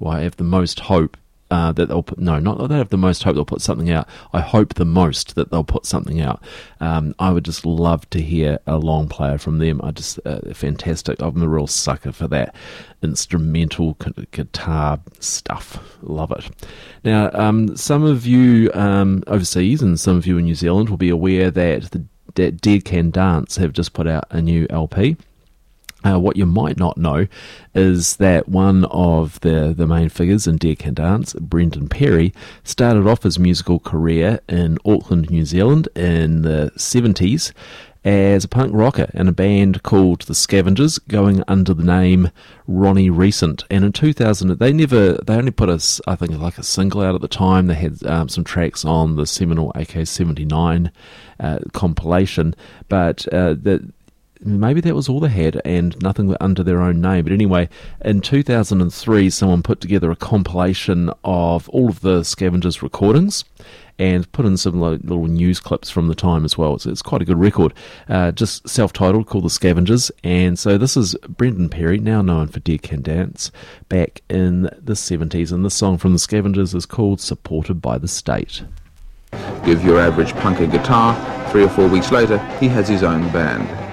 Well, 0.01 0.13
I 0.13 0.23
have 0.23 0.39
the 0.39 0.45
most 0.45 0.81
hope 0.81 1.17
uh, 1.51 1.73
that 1.73 1.87
they'll 1.87 2.03
put. 2.03 2.19
No, 2.19 2.39
not 2.39 2.59
that 2.59 2.69
they 2.69 2.79
have 2.79 2.91
the 2.91 2.97
most 2.97 3.23
hope 3.23 3.35
they'll 3.35 3.45
put 3.45 3.61
something 3.61 3.91
out. 3.91 4.09
I 4.33 4.41
hope 4.41 4.75
the 4.75 4.85
most 4.85 5.35
that 5.35 5.51
they'll 5.51 5.65
put 5.65 5.87
something 5.87 6.21
out. 6.21 6.43
Um, 6.81 7.15
I 7.19 7.31
would 7.31 7.45
just 7.45 7.67
love 7.67 8.09
to 8.11 8.21
hear 8.21 8.59
a 8.67 8.79
long 8.79 9.09
player 9.09 9.39
from 9.39 9.59
them. 9.59 9.81
I 9.83 9.91
just 9.91 10.19
uh, 10.25 10.41
fantastic. 10.53 11.21
I'm 11.21 11.43
a 11.43 11.49
real 11.49 11.67
sucker 11.67 12.13
for 12.13 12.29
that 12.29 12.55
instrumental 13.03 13.97
guitar 14.31 15.01
stuff. 15.19 15.79
Love 16.03 16.33
it. 16.33 16.51
Now, 17.05 17.31
um, 17.33 17.77
some 17.77 18.05
of 18.05 18.27
you 18.27 18.71
um, 18.75 19.25
overseas 19.27 19.83
and 19.83 19.99
some 19.99 20.17
of 20.17 20.27
you 20.27 20.39
in 20.39 20.45
New 20.45 20.55
Zealand 20.55 20.91
will 20.91 20.97
be 20.97 21.11
aware 21.11 21.51
that 21.51 21.91
the 21.91 22.05
that 22.37 22.61
Dead 22.61 22.85
Can 22.85 23.11
Dance 23.11 23.57
have 23.57 23.73
just 23.73 23.93
put 23.93 24.07
out 24.07 24.25
a 24.31 24.41
new 24.41 24.67
LP. 24.71 25.17
Uh, 26.05 26.19
what 26.19 26.37
you 26.37 26.47
might 26.47 26.79
not 26.79 26.97
know 26.97 27.27
is 27.75 28.17
that 28.17 28.49
one 28.49 28.87
of 28.87 29.39
the, 29.41 29.75
the 29.77 29.87
main 29.87 30.09
figures 30.09 30.47
in 30.47 30.57
Dead 30.57 30.79
Can 30.79 30.95
Dance, 30.95 31.35
Brendan 31.35 31.89
Perry, 31.89 32.33
started 32.65 33.07
off 33.07 33.23
his 33.23 33.39
musical 33.39 33.79
career 33.79 34.41
in 34.49 34.79
Auckland, 34.85 35.31
New 35.31 35.45
Zealand 35.45 35.89
in 35.95 36.43
the 36.43 36.73
70s 36.77 37.53
as 38.05 38.45
a 38.45 38.49
punk 38.49 38.73
rocker 38.75 39.11
in 39.13 39.29
a 39.29 39.33
band 39.33 39.83
called 39.83 40.23
The 40.23 40.35
Scavengers, 40.35 40.99
going 40.99 41.43
under 41.47 41.75
the 41.75 41.85
name 41.85 42.31
Ronnie 42.67 43.11
Recent. 43.11 43.65
And 43.71 43.85
in 43.85 43.93
2000, 43.93 44.59
they 44.59 44.73
never, 44.73 45.15
they 45.15 45.35
only 45.35 45.51
put 45.51 45.69
us, 45.69 46.01
I 46.07 46.17
think, 46.17 46.33
like 46.39 46.57
a 46.57 46.63
single 46.63 47.03
out 47.03 47.15
at 47.15 47.21
the 47.21 47.29
time. 47.29 47.67
They 47.67 47.75
had 47.75 48.05
um, 48.07 48.29
some 48.29 48.45
tracks 48.45 48.85
on 48.85 49.17
the 49.17 49.27
seminal 49.27 49.73
AK 49.75 50.07
79 50.07 50.91
uh, 51.39 51.59
compilation, 51.73 52.55
but 52.89 53.27
uh, 53.33 53.55
the 53.55 53.93
maybe 54.43 54.81
that 54.81 54.95
was 54.95 55.09
all 55.09 55.21
they 55.21 55.29
had 55.29 55.61
and 55.65 56.01
nothing 56.03 56.35
under 56.41 56.63
their 56.63 56.81
own 56.81 57.01
name. 57.01 57.25
But 57.25 57.33
anyway, 57.33 57.69
in 58.05 58.21
2003, 58.21 59.31
someone 59.31 59.63
put 59.63 59.81
together 59.81 60.11
a 60.11 60.17
compilation 60.17 61.11
of 61.25 61.69
all 61.71 61.89
of 61.89 62.01
the 62.01 62.25
Scavengers 62.25 62.83
recordings 62.83 63.45
and 63.99 64.31
put 64.33 64.47
in 64.47 64.57
some 64.57 64.81
little 64.81 65.27
news 65.27 65.61
clips 65.61 65.91
from 65.91 66.09
the 66.09 66.15
time 66.15 66.45
as 66.47 66.57
well. 66.57 66.75
It's, 66.75 66.87
it's 66.87 67.03
quite 67.03 67.21
a 67.21 67.27
good 67.27 67.39
record. 67.39 67.75
Uh, 68.09 68.33
just 68.33 68.67
self 68.67 68.95
titled, 68.95 69.27
called 69.27 69.45
The 69.45 69.51
Scavengers. 69.51 70.11
And 70.25 70.59
so 70.59 70.79
this 70.79 70.97
is 70.97 71.15
Brendan 71.29 71.69
Perry, 71.69 71.99
now 71.99 72.23
known 72.23 72.49
for 72.49 72.61
Dead 72.61 72.83
Can 72.83 73.03
Dance, 73.03 73.53
back 73.91 74.23
in 74.31 74.63
the 74.63 74.95
70s. 74.95 75.53
And 75.53 75.65
this 75.65 75.75
song 75.75 75.99
from 75.99 76.15
The 76.15 76.19
Scavengers 76.19 76.75
is 76.75 76.87
called 76.87 77.21
Supported 77.21 77.83
by 77.83 77.99
the 77.99 78.09
State. 78.09 78.63
Give 79.65 79.85
your 79.85 80.01
average 80.01 80.33
punk 80.37 80.61
a 80.61 80.67
guitar, 80.67 81.15
three 81.51 81.63
or 81.63 81.69
four 81.69 81.87
weeks 81.87 82.11
later, 82.11 82.39
he 82.59 82.69
has 82.69 82.89
his 82.89 83.03
own 83.03 83.31
band. 83.33 83.69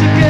together. 0.00 0.29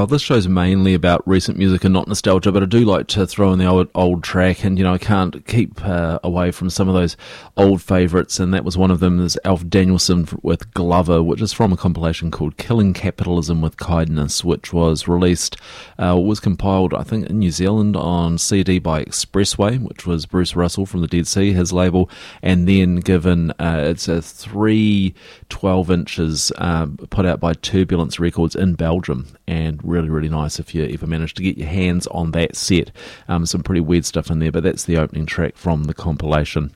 Well, 0.00 0.06
this 0.06 0.22
show's 0.22 0.48
mainly 0.48 0.94
about 0.94 1.28
recent 1.28 1.58
music 1.58 1.84
and 1.84 1.92
not 1.92 2.08
nostalgia, 2.08 2.50
but 2.50 2.62
I 2.62 2.66
do 2.66 2.86
like 2.86 3.06
to 3.08 3.26
throw 3.26 3.52
in 3.52 3.58
the 3.58 3.66
old 3.66 3.90
old 3.94 4.24
track, 4.24 4.64
and 4.64 4.78
you 4.78 4.84
know 4.84 4.94
I 4.94 4.96
can't 4.96 5.46
keep 5.46 5.84
uh, 5.84 6.18
away 6.24 6.52
from 6.52 6.70
some 6.70 6.88
of 6.88 6.94
those 6.94 7.18
old 7.58 7.82
favourites, 7.82 8.40
and 8.40 8.54
that 8.54 8.64
was 8.64 8.78
one 8.78 8.90
of 8.90 9.00
them. 9.00 9.20
Is 9.20 9.38
Alf 9.44 9.68
Danielson 9.68 10.26
with 10.40 10.72
Glover, 10.72 11.22
which 11.22 11.42
is 11.42 11.52
from 11.52 11.70
a 11.70 11.76
compilation 11.76 12.30
called 12.30 12.56
"Killing 12.56 12.94
Capitalism 12.94 13.60
with 13.60 13.76
Kindness," 13.76 14.42
which 14.42 14.72
was 14.72 15.06
released, 15.06 15.58
uh, 16.02 16.18
was 16.18 16.40
compiled, 16.40 16.94
I 16.94 17.02
think, 17.02 17.26
in 17.28 17.38
New 17.38 17.50
Zealand 17.50 17.94
on 17.94 18.38
CD 18.38 18.78
by 18.78 19.04
Xpressway, 19.04 19.82
which 19.82 20.06
was 20.06 20.24
Bruce 20.24 20.56
Russell 20.56 20.86
from 20.86 21.02
the 21.02 21.08
Dead 21.08 21.26
C, 21.26 21.52
his 21.52 21.74
label, 21.74 22.08
and 22.40 22.66
then 22.66 22.96
given 23.00 23.50
uh, 23.58 23.82
it's 23.84 24.08
a 24.08 24.22
three 24.22 25.14
12 25.50 25.90
inches 25.90 26.52
um, 26.56 26.96
put 27.10 27.26
out 27.26 27.38
by 27.38 27.52
Turbulence 27.52 28.18
Records 28.18 28.56
in 28.56 28.76
Belgium, 28.76 29.26
and 29.46 29.89
really, 29.90 30.08
really 30.08 30.28
nice 30.28 30.58
if 30.58 30.74
you 30.74 30.84
ever 30.84 31.06
manage 31.06 31.34
to 31.34 31.42
get 31.42 31.58
your 31.58 31.68
hands 31.68 32.06
on 32.08 32.30
that 32.30 32.56
set. 32.56 32.90
Um, 33.28 33.44
some 33.44 33.62
pretty 33.62 33.80
weird 33.80 34.04
stuff 34.04 34.30
in 34.30 34.38
there, 34.38 34.52
but 34.52 34.62
that's 34.62 34.84
the 34.84 34.96
opening 34.96 35.26
track 35.26 35.56
from 35.56 35.84
the 35.84 35.94
compilation. 35.94 36.72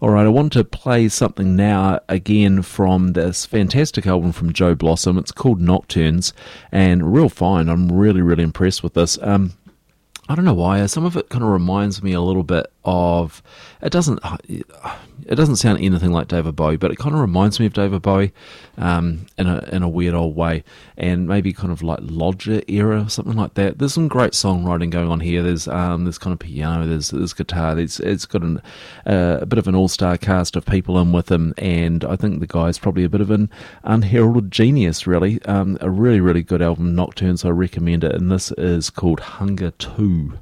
All 0.00 0.10
right, 0.10 0.26
I 0.26 0.28
want 0.28 0.52
to 0.52 0.64
play 0.64 1.08
something 1.08 1.56
now 1.56 2.00
again 2.08 2.62
from 2.62 3.14
this 3.14 3.46
fantastic 3.46 4.06
album 4.06 4.32
from 4.32 4.52
Joe 4.52 4.74
Blossom. 4.74 5.18
It's 5.18 5.32
called 5.32 5.60
Nocturnes, 5.60 6.32
and 6.70 7.12
real 7.12 7.28
fine. 7.28 7.68
I'm 7.68 7.90
really, 7.90 8.22
really 8.22 8.44
impressed 8.44 8.82
with 8.82 8.94
this. 8.94 9.18
Um, 9.22 9.54
I 10.28 10.34
don't 10.34 10.44
know 10.44 10.52
why. 10.52 10.84
Some 10.86 11.06
of 11.06 11.16
it 11.16 11.30
kind 11.30 11.42
of 11.42 11.50
reminds 11.50 12.02
me 12.02 12.12
a 12.12 12.20
little 12.20 12.42
bit 12.42 12.70
of. 12.88 13.42
It 13.82 13.92
doesn't. 13.92 14.18
It 14.48 15.34
doesn't 15.34 15.56
sound 15.56 15.78
anything 15.78 16.10
like 16.10 16.28
David 16.28 16.56
Bowie, 16.56 16.78
but 16.78 16.90
it 16.90 16.96
kind 16.96 17.14
of 17.14 17.20
reminds 17.20 17.60
me 17.60 17.66
of 17.66 17.74
David 17.74 18.00
Bowie, 18.00 18.32
um, 18.78 19.26
in 19.36 19.46
a 19.46 19.58
in 19.70 19.82
a 19.82 19.88
weird 19.88 20.14
old 20.14 20.34
way, 20.34 20.64
and 20.96 21.28
maybe 21.28 21.52
kind 21.52 21.70
of 21.70 21.82
like 21.82 21.98
Lodger 22.00 22.62
era, 22.66 23.10
something 23.10 23.36
like 23.36 23.54
that. 23.54 23.78
There's 23.78 23.92
some 23.92 24.08
great 24.08 24.32
songwriting 24.32 24.90
going 24.90 25.10
on 25.10 25.20
here. 25.20 25.42
There's 25.42 25.68
um, 25.68 26.04
there's 26.04 26.18
kind 26.18 26.32
of 26.32 26.38
piano. 26.38 26.86
There's 26.86 27.10
there's 27.10 27.34
guitar. 27.34 27.74
There's 27.74 28.00
it's 28.00 28.24
got 28.24 28.42
an, 28.42 28.62
uh, 29.06 29.38
a 29.42 29.46
bit 29.46 29.58
of 29.58 29.68
an 29.68 29.74
all 29.74 29.88
star 29.88 30.16
cast 30.16 30.56
of 30.56 30.64
people 30.64 30.98
in 30.98 31.12
with 31.12 31.30
him, 31.30 31.52
and 31.58 32.04
I 32.04 32.16
think 32.16 32.40
the 32.40 32.46
guy's 32.46 32.78
probably 32.78 33.04
a 33.04 33.10
bit 33.10 33.20
of 33.20 33.30
an 33.30 33.50
unheralded 33.84 34.50
genius. 34.50 35.06
Really, 35.06 35.42
um, 35.42 35.76
a 35.82 35.90
really 35.90 36.20
really 36.20 36.42
good 36.42 36.62
album, 36.62 36.96
Nocturnes. 36.96 37.44
I 37.44 37.50
recommend 37.50 38.02
it, 38.02 38.14
and 38.14 38.32
this 38.32 38.50
is 38.52 38.88
called 38.88 39.20
Hunger 39.20 39.72
Two. 39.72 40.38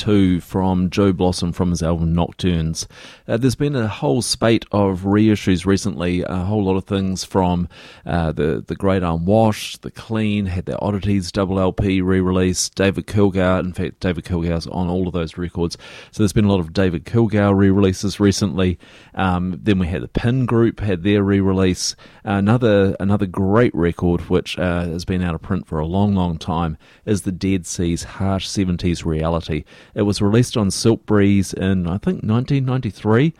2 0.00 0.40
from 0.40 0.88
Joe 0.88 1.12
Blossom 1.12 1.52
from 1.52 1.68
his 1.68 1.82
album 1.82 2.14
Nocturnes. 2.14 2.86
Uh, 3.28 3.36
there's 3.36 3.54
been 3.54 3.76
a 3.76 3.86
whole 3.86 4.22
spate 4.22 4.64
of 4.72 5.02
reissues 5.02 5.66
recently, 5.66 6.22
a 6.22 6.36
whole 6.36 6.64
lot 6.64 6.76
of 6.76 6.84
things 6.84 7.22
from 7.22 7.68
uh, 8.06 8.32
the, 8.32 8.64
the 8.66 8.74
Great 8.74 9.02
Unwashed, 9.02 9.82
The 9.82 9.90
Clean, 9.90 10.46
had 10.46 10.64
their 10.64 10.82
Oddities 10.82 11.30
double 11.30 11.60
LP 11.60 12.00
re 12.00 12.18
release, 12.18 12.70
David 12.70 13.06
Kilgour, 13.06 13.60
in 13.60 13.74
fact, 13.74 14.00
David 14.00 14.24
Kilgour's 14.24 14.66
on 14.68 14.88
all 14.88 15.06
of 15.06 15.12
those 15.12 15.36
records. 15.36 15.76
So 16.12 16.22
there's 16.22 16.32
been 16.32 16.46
a 16.46 16.50
lot 16.50 16.60
of 16.60 16.72
David 16.72 17.04
Kilgour 17.04 17.54
re 17.54 17.68
releases 17.68 18.18
recently. 18.18 18.78
Um, 19.14 19.60
then 19.62 19.78
we 19.78 19.86
had 19.86 20.00
the 20.00 20.08
Pin 20.08 20.46
Group, 20.46 20.80
had 20.80 21.02
their 21.02 21.22
re 21.22 21.40
release. 21.40 21.94
Another, 22.24 22.96
another 22.98 23.26
great 23.26 23.74
record, 23.74 24.22
which 24.30 24.58
uh, 24.58 24.86
has 24.86 25.04
been 25.04 25.22
out 25.22 25.34
of 25.34 25.42
print 25.42 25.66
for 25.66 25.78
a 25.78 25.86
long, 25.86 26.14
long 26.14 26.38
time, 26.38 26.78
is 27.04 27.22
the 27.22 27.32
Dead 27.32 27.66
C's 27.66 28.04
Harsh 28.04 28.48
70s 28.48 29.04
Reality. 29.04 29.64
It 29.94 30.02
was 30.02 30.22
released 30.22 30.56
on 30.56 30.68
Siltbreeze 30.68 31.54
in 31.54 31.86
I 31.86 31.98
think 31.98 32.22
1993. 32.22 33.34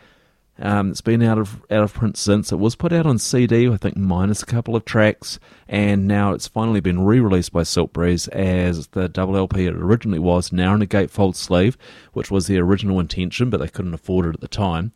Um, 0.59 0.91
it's 0.91 1.01
been 1.01 1.23
out 1.23 1.39
of 1.39 1.61
out 1.71 1.83
of 1.83 1.93
print 1.93 2.17
since. 2.17 2.51
It 2.51 2.59
was 2.59 2.75
put 2.75 2.93
out 2.93 3.07
on 3.07 3.17
CD, 3.17 3.67
I 3.67 3.77
think, 3.77 3.97
minus 3.97 4.43
a 4.43 4.45
couple 4.45 4.75
of 4.75 4.85
tracks, 4.85 5.39
and 5.67 6.07
now 6.07 6.33
it's 6.33 6.47
finally 6.47 6.81
been 6.81 7.03
re-released 7.03 7.51
by 7.51 7.61
Siltbreeze 7.61 8.29
as 8.29 8.87
the 8.87 9.09
double 9.09 9.35
LP 9.35 9.65
it 9.65 9.73
originally 9.73 10.19
was, 10.19 10.51
now 10.51 10.75
in 10.75 10.81
a 10.81 10.85
gatefold 10.85 11.35
sleeve, 11.35 11.77
which 12.13 12.29
was 12.29 12.45
the 12.45 12.59
original 12.59 12.99
intention, 12.99 13.49
but 13.49 13.59
they 13.59 13.67
couldn't 13.67 13.95
afford 13.95 14.27
it 14.27 14.35
at 14.35 14.41
the 14.41 14.47
time. 14.47 14.91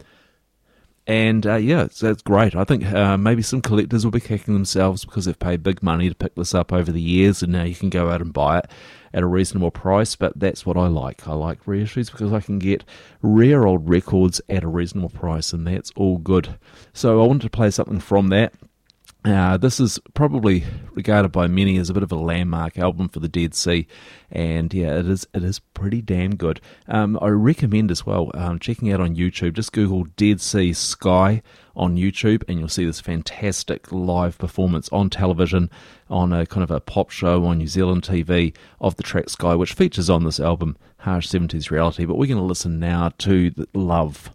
And 1.07 1.45
uh, 1.45 1.56
yeah, 1.56 1.88
so 1.90 2.07
that's 2.07 2.23
great. 2.23 2.56
I 2.56 2.64
think 2.64 2.86
uh, 2.86 3.18
maybe 3.18 3.41
some 3.41 3.61
collectors 3.61 4.03
will 4.03 4.11
be 4.11 4.19
kicking 4.19 4.56
themselves 4.56 5.06
because 5.06 5.26
they've 5.26 5.38
paid 5.38 5.64
big 5.64 5.82
money 5.82 6.10
to 6.10 6.15
pick 6.15 6.36
this 6.36 6.53
up 6.53 6.73
over 6.73 6.91
the 6.91 7.02
years, 7.02 7.41
and 7.41 7.52
now 7.52 7.64
you 7.64 7.76
can 7.76 7.90
go 7.90 8.10
out 8.10 8.22
and 8.22 8.34
buy 8.34 8.60
it 8.60 8.69
at 9.16 9.24
a 9.24 9.28
reasonable 9.28 9.72
price. 9.72 10.16
But 10.16 10.40
that's 10.40 10.66
what 10.66 10.78
I 10.78 10.88
like. 10.88 11.28
I 11.28 11.34
like 11.34 11.66
reissues 11.66 12.12
because 12.12 12.32
I 12.32 12.42
can 12.42 12.60
get 12.60 12.84
rare 13.24 13.66
old 13.66 13.90
records 13.90 14.40
at 14.48 14.64
a 14.64 14.68
reasonable 14.68 15.10
price, 15.10 15.54
and 15.54 15.66
that's 15.66 15.92
all 15.96 16.20
good. 16.20 16.60
So 16.94 17.24
I 17.24 17.26
wanted 17.26 17.44
to 17.44 17.50
play 17.50 17.72
something 17.72 18.00
from 18.00 18.28
that. 18.28 18.54
Uh, 19.24 19.58
this 19.58 19.80
is 19.80 19.98
probably 20.14 20.64
regarded 20.94 21.32
by 21.32 21.48
many 21.48 21.78
as 21.78 21.90
a 21.90 21.94
bit 21.96 22.04
of 22.04 22.12
a 22.12 22.16
landmark 22.16 22.78
album 22.78 23.10
for 23.10 23.20
the 23.20 23.28
Dead 23.28 23.56
C, 23.56 23.88
and 24.30 24.72
yeah, 24.72 25.00
it 25.00 25.10
is. 25.10 25.26
It 25.34 25.44
is 25.44 25.58
pretty 25.58 26.04
damn 26.04 26.36
good. 26.36 26.62
Um, 26.88 27.18
I 27.20 27.30
recommend 27.30 27.90
as 27.90 28.06
well 28.06 28.30
um, 28.36 28.60
checking 28.60 28.92
out 28.92 29.02
on 29.02 29.16
YouTube. 29.16 29.54
Just 29.54 29.72
Google 29.74 30.04
Dead 30.16 30.42
C 30.42 30.74
Sky 30.74 31.42
on 31.76 31.95
YouTube, 31.95 32.43
and 32.47 32.60
you'll 32.60 32.68
see 32.68 32.85
this 32.85 33.02
fantastic 33.02 33.91
live 33.91 34.38
performance 34.38 34.89
on 34.91 35.10
television 35.10 35.69
on 36.10 36.31
a 36.34 36.45
kind 36.45 36.64
of 36.64 36.72
a 36.72 36.80
pop 36.80 37.10
show 37.10 37.45
on 37.45 37.57
New 37.57 37.68
Zealand 37.68 38.03
TV 38.03 38.56
of 38.80 38.95
the 38.95 39.03
track 39.03 39.30
Sky, 39.30 39.56
which 39.56 39.73
features 39.73 40.10
on 40.10 40.23
this 40.23 40.39
album, 40.39 40.77
Harsh 40.99 41.27
Seventies 41.27 41.72
Reality. 41.72 42.06
But 42.06 42.18
we're 42.18 42.27
going 42.27 42.38
to 42.38 42.43
listen 42.43 42.80
now 42.80 43.11
to 43.19 43.49
the 43.52 43.68
Love. 43.73 44.31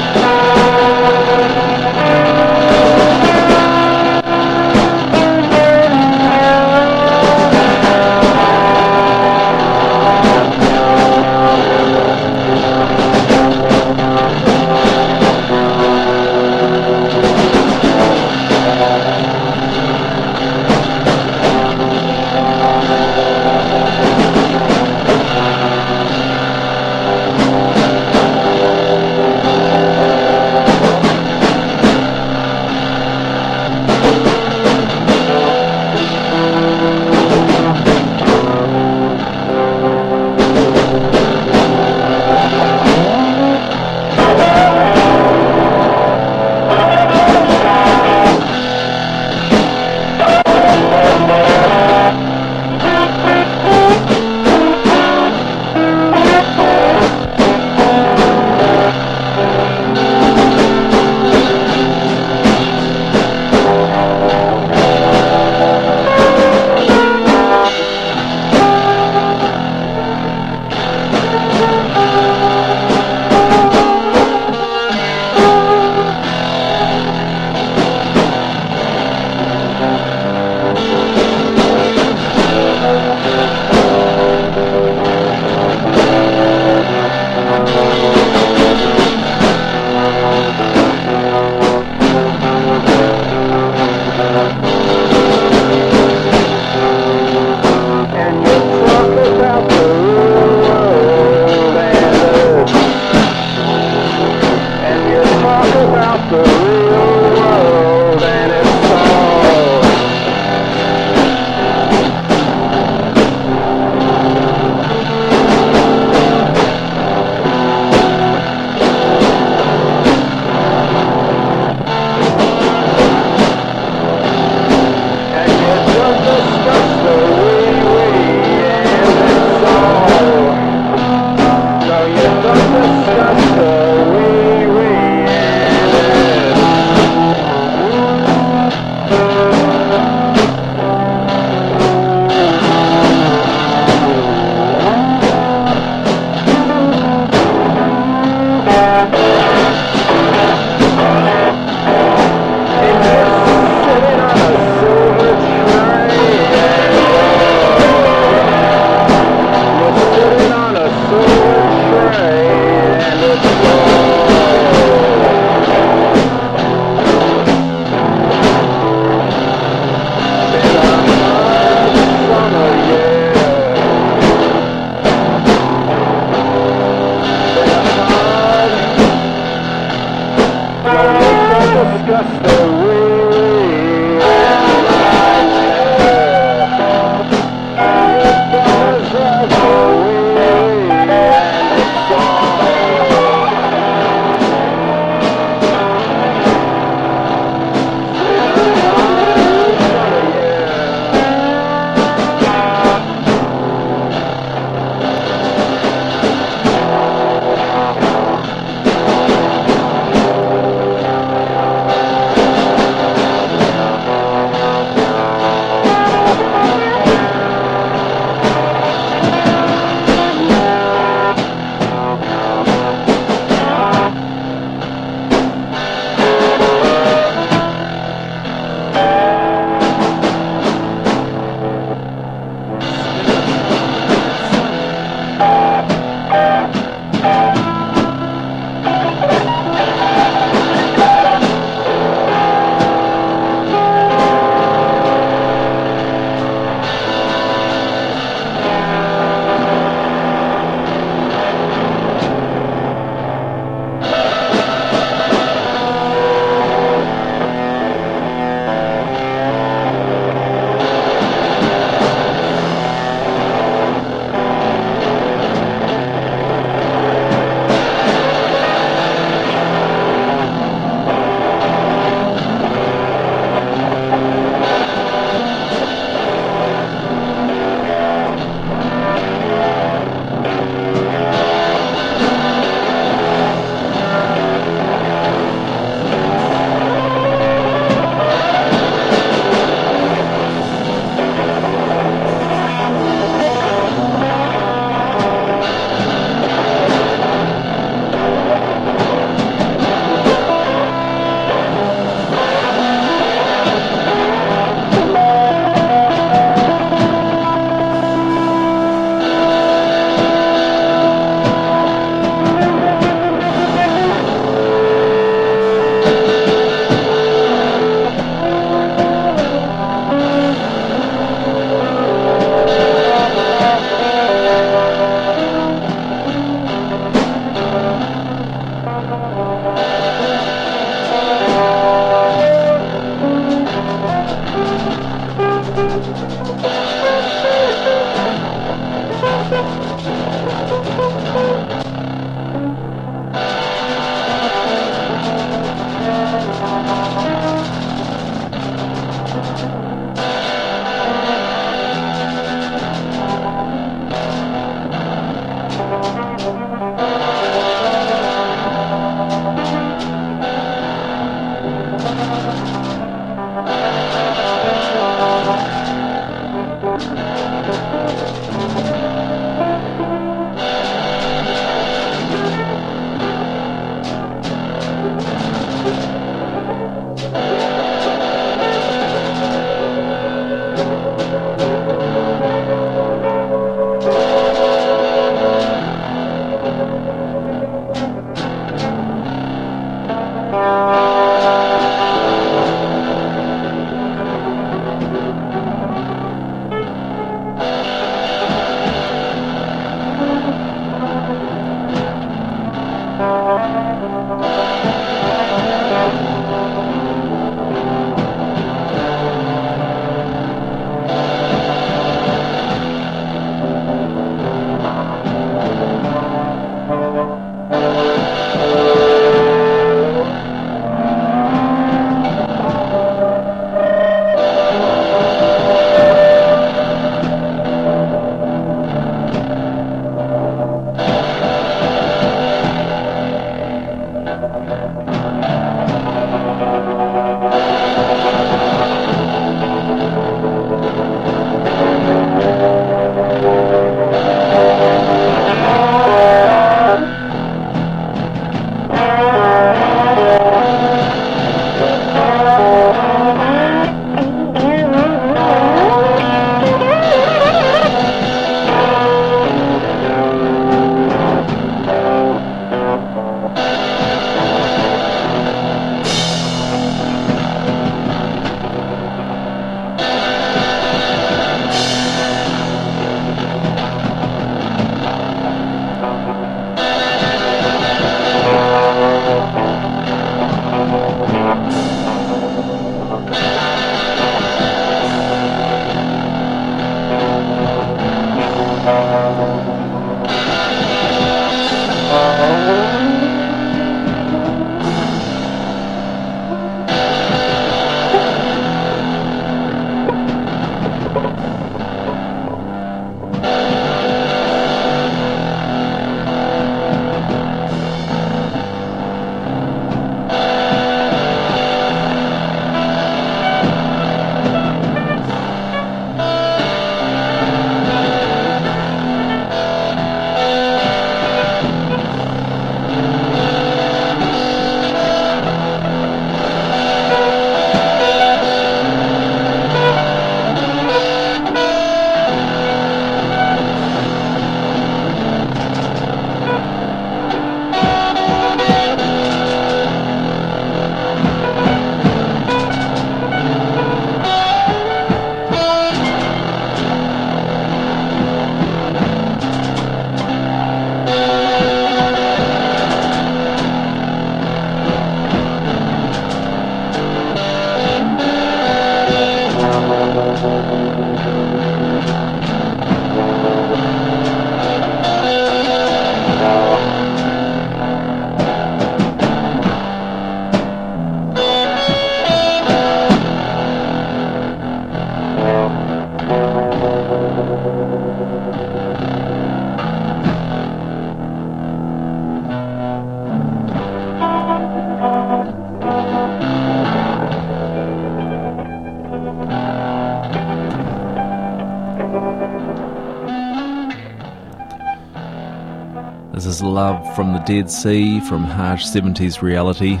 From 597.14 597.32
the 597.32 597.38
Dead 597.46 597.70
C 597.70 598.18
from 598.20 598.42
harsh 598.42 598.84
70s 598.84 599.40
reality. 599.40 600.00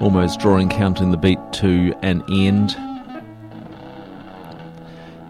Almost 0.00 0.40
drawing 0.40 0.68
Counting 0.68 1.12
the 1.12 1.16
Beat 1.16 1.38
to 1.54 1.94
an 2.02 2.24
end. 2.28 2.72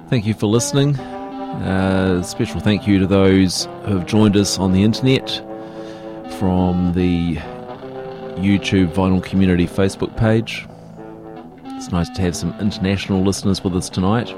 Thank 0.08 0.24
you 0.24 0.32
for 0.32 0.46
listening. 0.46 0.98
Uh, 0.98 2.22
special 2.22 2.60
thank 2.60 2.86
you 2.86 2.98
to 2.98 3.06
those 3.06 3.66
who 3.84 3.98
have 3.98 4.06
joined 4.06 4.34
us 4.34 4.58
on 4.58 4.72
the 4.72 4.82
internet 4.82 5.28
from 6.38 6.94
the 6.94 7.36
YouTube 8.36 8.94
Vinyl 8.94 9.22
Community 9.22 9.66
Facebook 9.66 10.16
page. 10.16 10.66
It's 11.76 11.92
nice 11.92 12.08
to 12.10 12.22
have 12.22 12.34
some 12.34 12.58
international 12.60 13.22
listeners 13.22 13.62
with 13.62 13.76
us 13.76 13.90
tonight. 13.90 14.34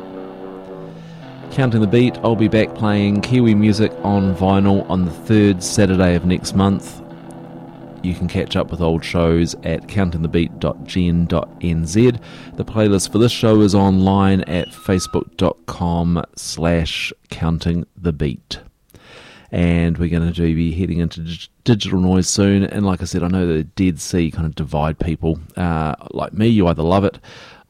Counting 1.50 1.80
the 1.80 1.88
Beat, 1.88 2.16
I'll 2.18 2.36
be 2.36 2.46
back 2.46 2.74
playing 2.74 3.22
Kiwi 3.22 3.54
music 3.54 3.90
on 4.04 4.36
vinyl 4.36 4.88
on 4.88 5.06
the 5.06 5.10
third 5.10 5.62
Saturday 5.62 6.14
of 6.14 6.24
next 6.24 6.54
month. 6.54 7.02
You 8.02 8.14
can 8.14 8.28
catch 8.28 8.54
up 8.54 8.70
with 8.70 8.80
old 8.80 9.04
shows 9.04 9.56
at 9.64 9.88
countingthebeat.gen.nz. 9.88 12.20
The 12.56 12.64
playlist 12.64 13.10
for 13.10 13.18
this 13.18 13.32
show 13.32 13.60
is 13.62 13.74
online 13.74 14.42
at 14.42 14.68
facebook.com 14.68 16.24
slash 16.36 17.12
countingthebeat. 17.30 18.58
And 19.50 19.98
we're 19.98 20.10
going 20.10 20.32
to 20.32 20.54
be 20.54 20.70
heading 20.72 20.98
into 20.98 21.22
dig- 21.22 21.48
digital 21.64 22.00
noise 22.00 22.28
soon. 22.28 22.62
And 22.64 22.86
like 22.86 23.02
I 23.02 23.06
said, 23.06 23.24
I 23.24 23.28
know 23.28 23.46
the 23.46 23.64
Dead 23.64 23.98
C 23.98 24.30
kind 24.30 24.46
of 24.46 24.54
divide 24.54 25.00
people. 25.00 25.40
Uh, 25.56 25.94
like 26.12 26.34
me, 26.34 26.46
you 26.46 26.68
either 26.68 26.82
love 26.82 27.04
it 27.04 27.18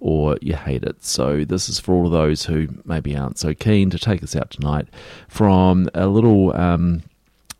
or 0.00 0.38
you 0.40 0.54
hate 0.54 0.84
it. 0.84 1.04
So 1.04 1.44
this 1.44 1.68
is 1.68 1.80
for 1.80 1.94
all 1.94 2.06
of 2.06 2.12
those 2.12 2.44
who 2.44 2.68
maybe 2.84 3.16
aren't 3.16 3.38
so 3.38 3.54
keen 3.54 3.90
to 3.90 3.98
take 3.98 4.22
us 4.22 4.36
out 4.36 4.50
tonight 4.50 4.88
from 5.28 5.88
a 5.94 6.06
little 6.06 6.54
um, 6.56 7.02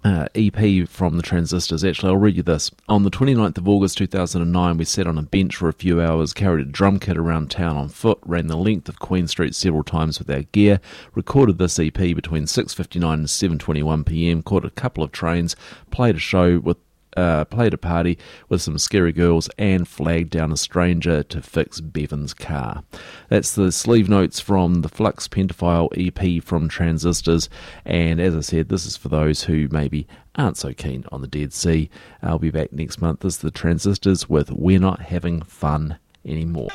uh, 0.04 0.28
EP 0.34 0.88
from 0.88 1.16
the 1.16 1.22
Transistors. 1.22 1.84
Actually, 1.84 2.10
I'll 2.10 2.16
read 2.16 2.36
you 2.36 2.42
this. 2.42 2.70
On 2.88 3.02
the 3.02 3.10
29th 3.10 3.58
of 3.58 3.68
August 3.68 3.98
2009, 3.98 4.76
we 4.76 4.84
sat 4.84 5.06
on 5.06 5.18
a 5.18 5.22
bench 5.22 5.56
for 5.56 5.68
a 5.68 5.72
few 5.72 6.00
hours, 6.00 6.32
carried 6.32 6.66
a 6.66 6.70
drum 6.70 7.00
kit 7.00 7.16
around 7.16 7.50
town 7.50 7.76
on 7.76 7.88
foot, 7.88 8.18
ran 8.24 8.46
the 8.46 8.56
length 8.56 8.88
of 8.88 9.00
Queen 9.00 9.26
Street 9.26 9.54
several 9.54 9.82
times 9.82 10.18
with 10.18 10.30
our 10.30 10.42
gear, 10.42 10.80
recorded 11.14 11.58
this 11.58 11.78
EP 11.78 11.92
between 11.92 12.44
6.59 12.44 13.12
and 13.12 13.26
7.21 13.26 14.06
pm, 14.06 14.42
caught 14.42 14.64
a 14.64 14.70
couple 14.70 15.02
of 15.02 15.10
trains, 15.10 15.56
played 15.90 16.16
a 16.16 16.20
show 16.20 16.58
with 16.58 16.78
uh, 17.18 17.44
played 17.44 17.74
a 17.74 17.78
party 17.78 18.16
with 18.48 18.62
some 18.62 18.78
scary 18.78 19.12
girls 19.12 19.50
and 19.58 19.88
flagged 19.88 20.30
down 20.30 20.52
a 20.52 20.56
stranger 20.56 21.22
to 21.24 21.42
fix 21.42 21.80
Bevan's 21.80 22.32
car. 22.32 22.84
That's 23.28 23.54
the 23.54 23.72
sleeve 23.72 24.08
notes 24.08 24.38
from 24.38 24.82
the 24.82 24.88
Flux 24.88 25.26
Pentaphile 25.26 25.88
EP 25.96 26.42
from 26.42 26.68
Transistors, 26.68 27.50
and 27.84 28.20
as 28.20 28.36
I 28.36 28.40
said, 28.40 28.68
this 28.68 28.86
is 28.86 28.96
for 28.96 29.08
those 29.08 29.44
who 29.44 29.68
maybe 29.70 30.06
aren't 30.36 30.56
so 30.56 30.72
keen 30.72 31.04
on 31.10 31.20
the 31.20 31.26
Dead 31.26 31.52
C. 31.52 31.90
I'll 32.22 32.38
be 32.38 32.50
back 32.50 32.72
next 32.72 33.00
month. 33.00 33.20
This 33.20 33.34
is 33.34 33.40
the 33.40 33.50
Transistors 33.50 34.28
with 34.28 34.52
We're 34.52 34.78
Not 34.78 35.00
Having 35.00 35.42
Fun 35.42 35.98
Anymore. 36.24 36.68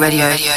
Wakey 0.00 0.22
Radio. 0.22 0.52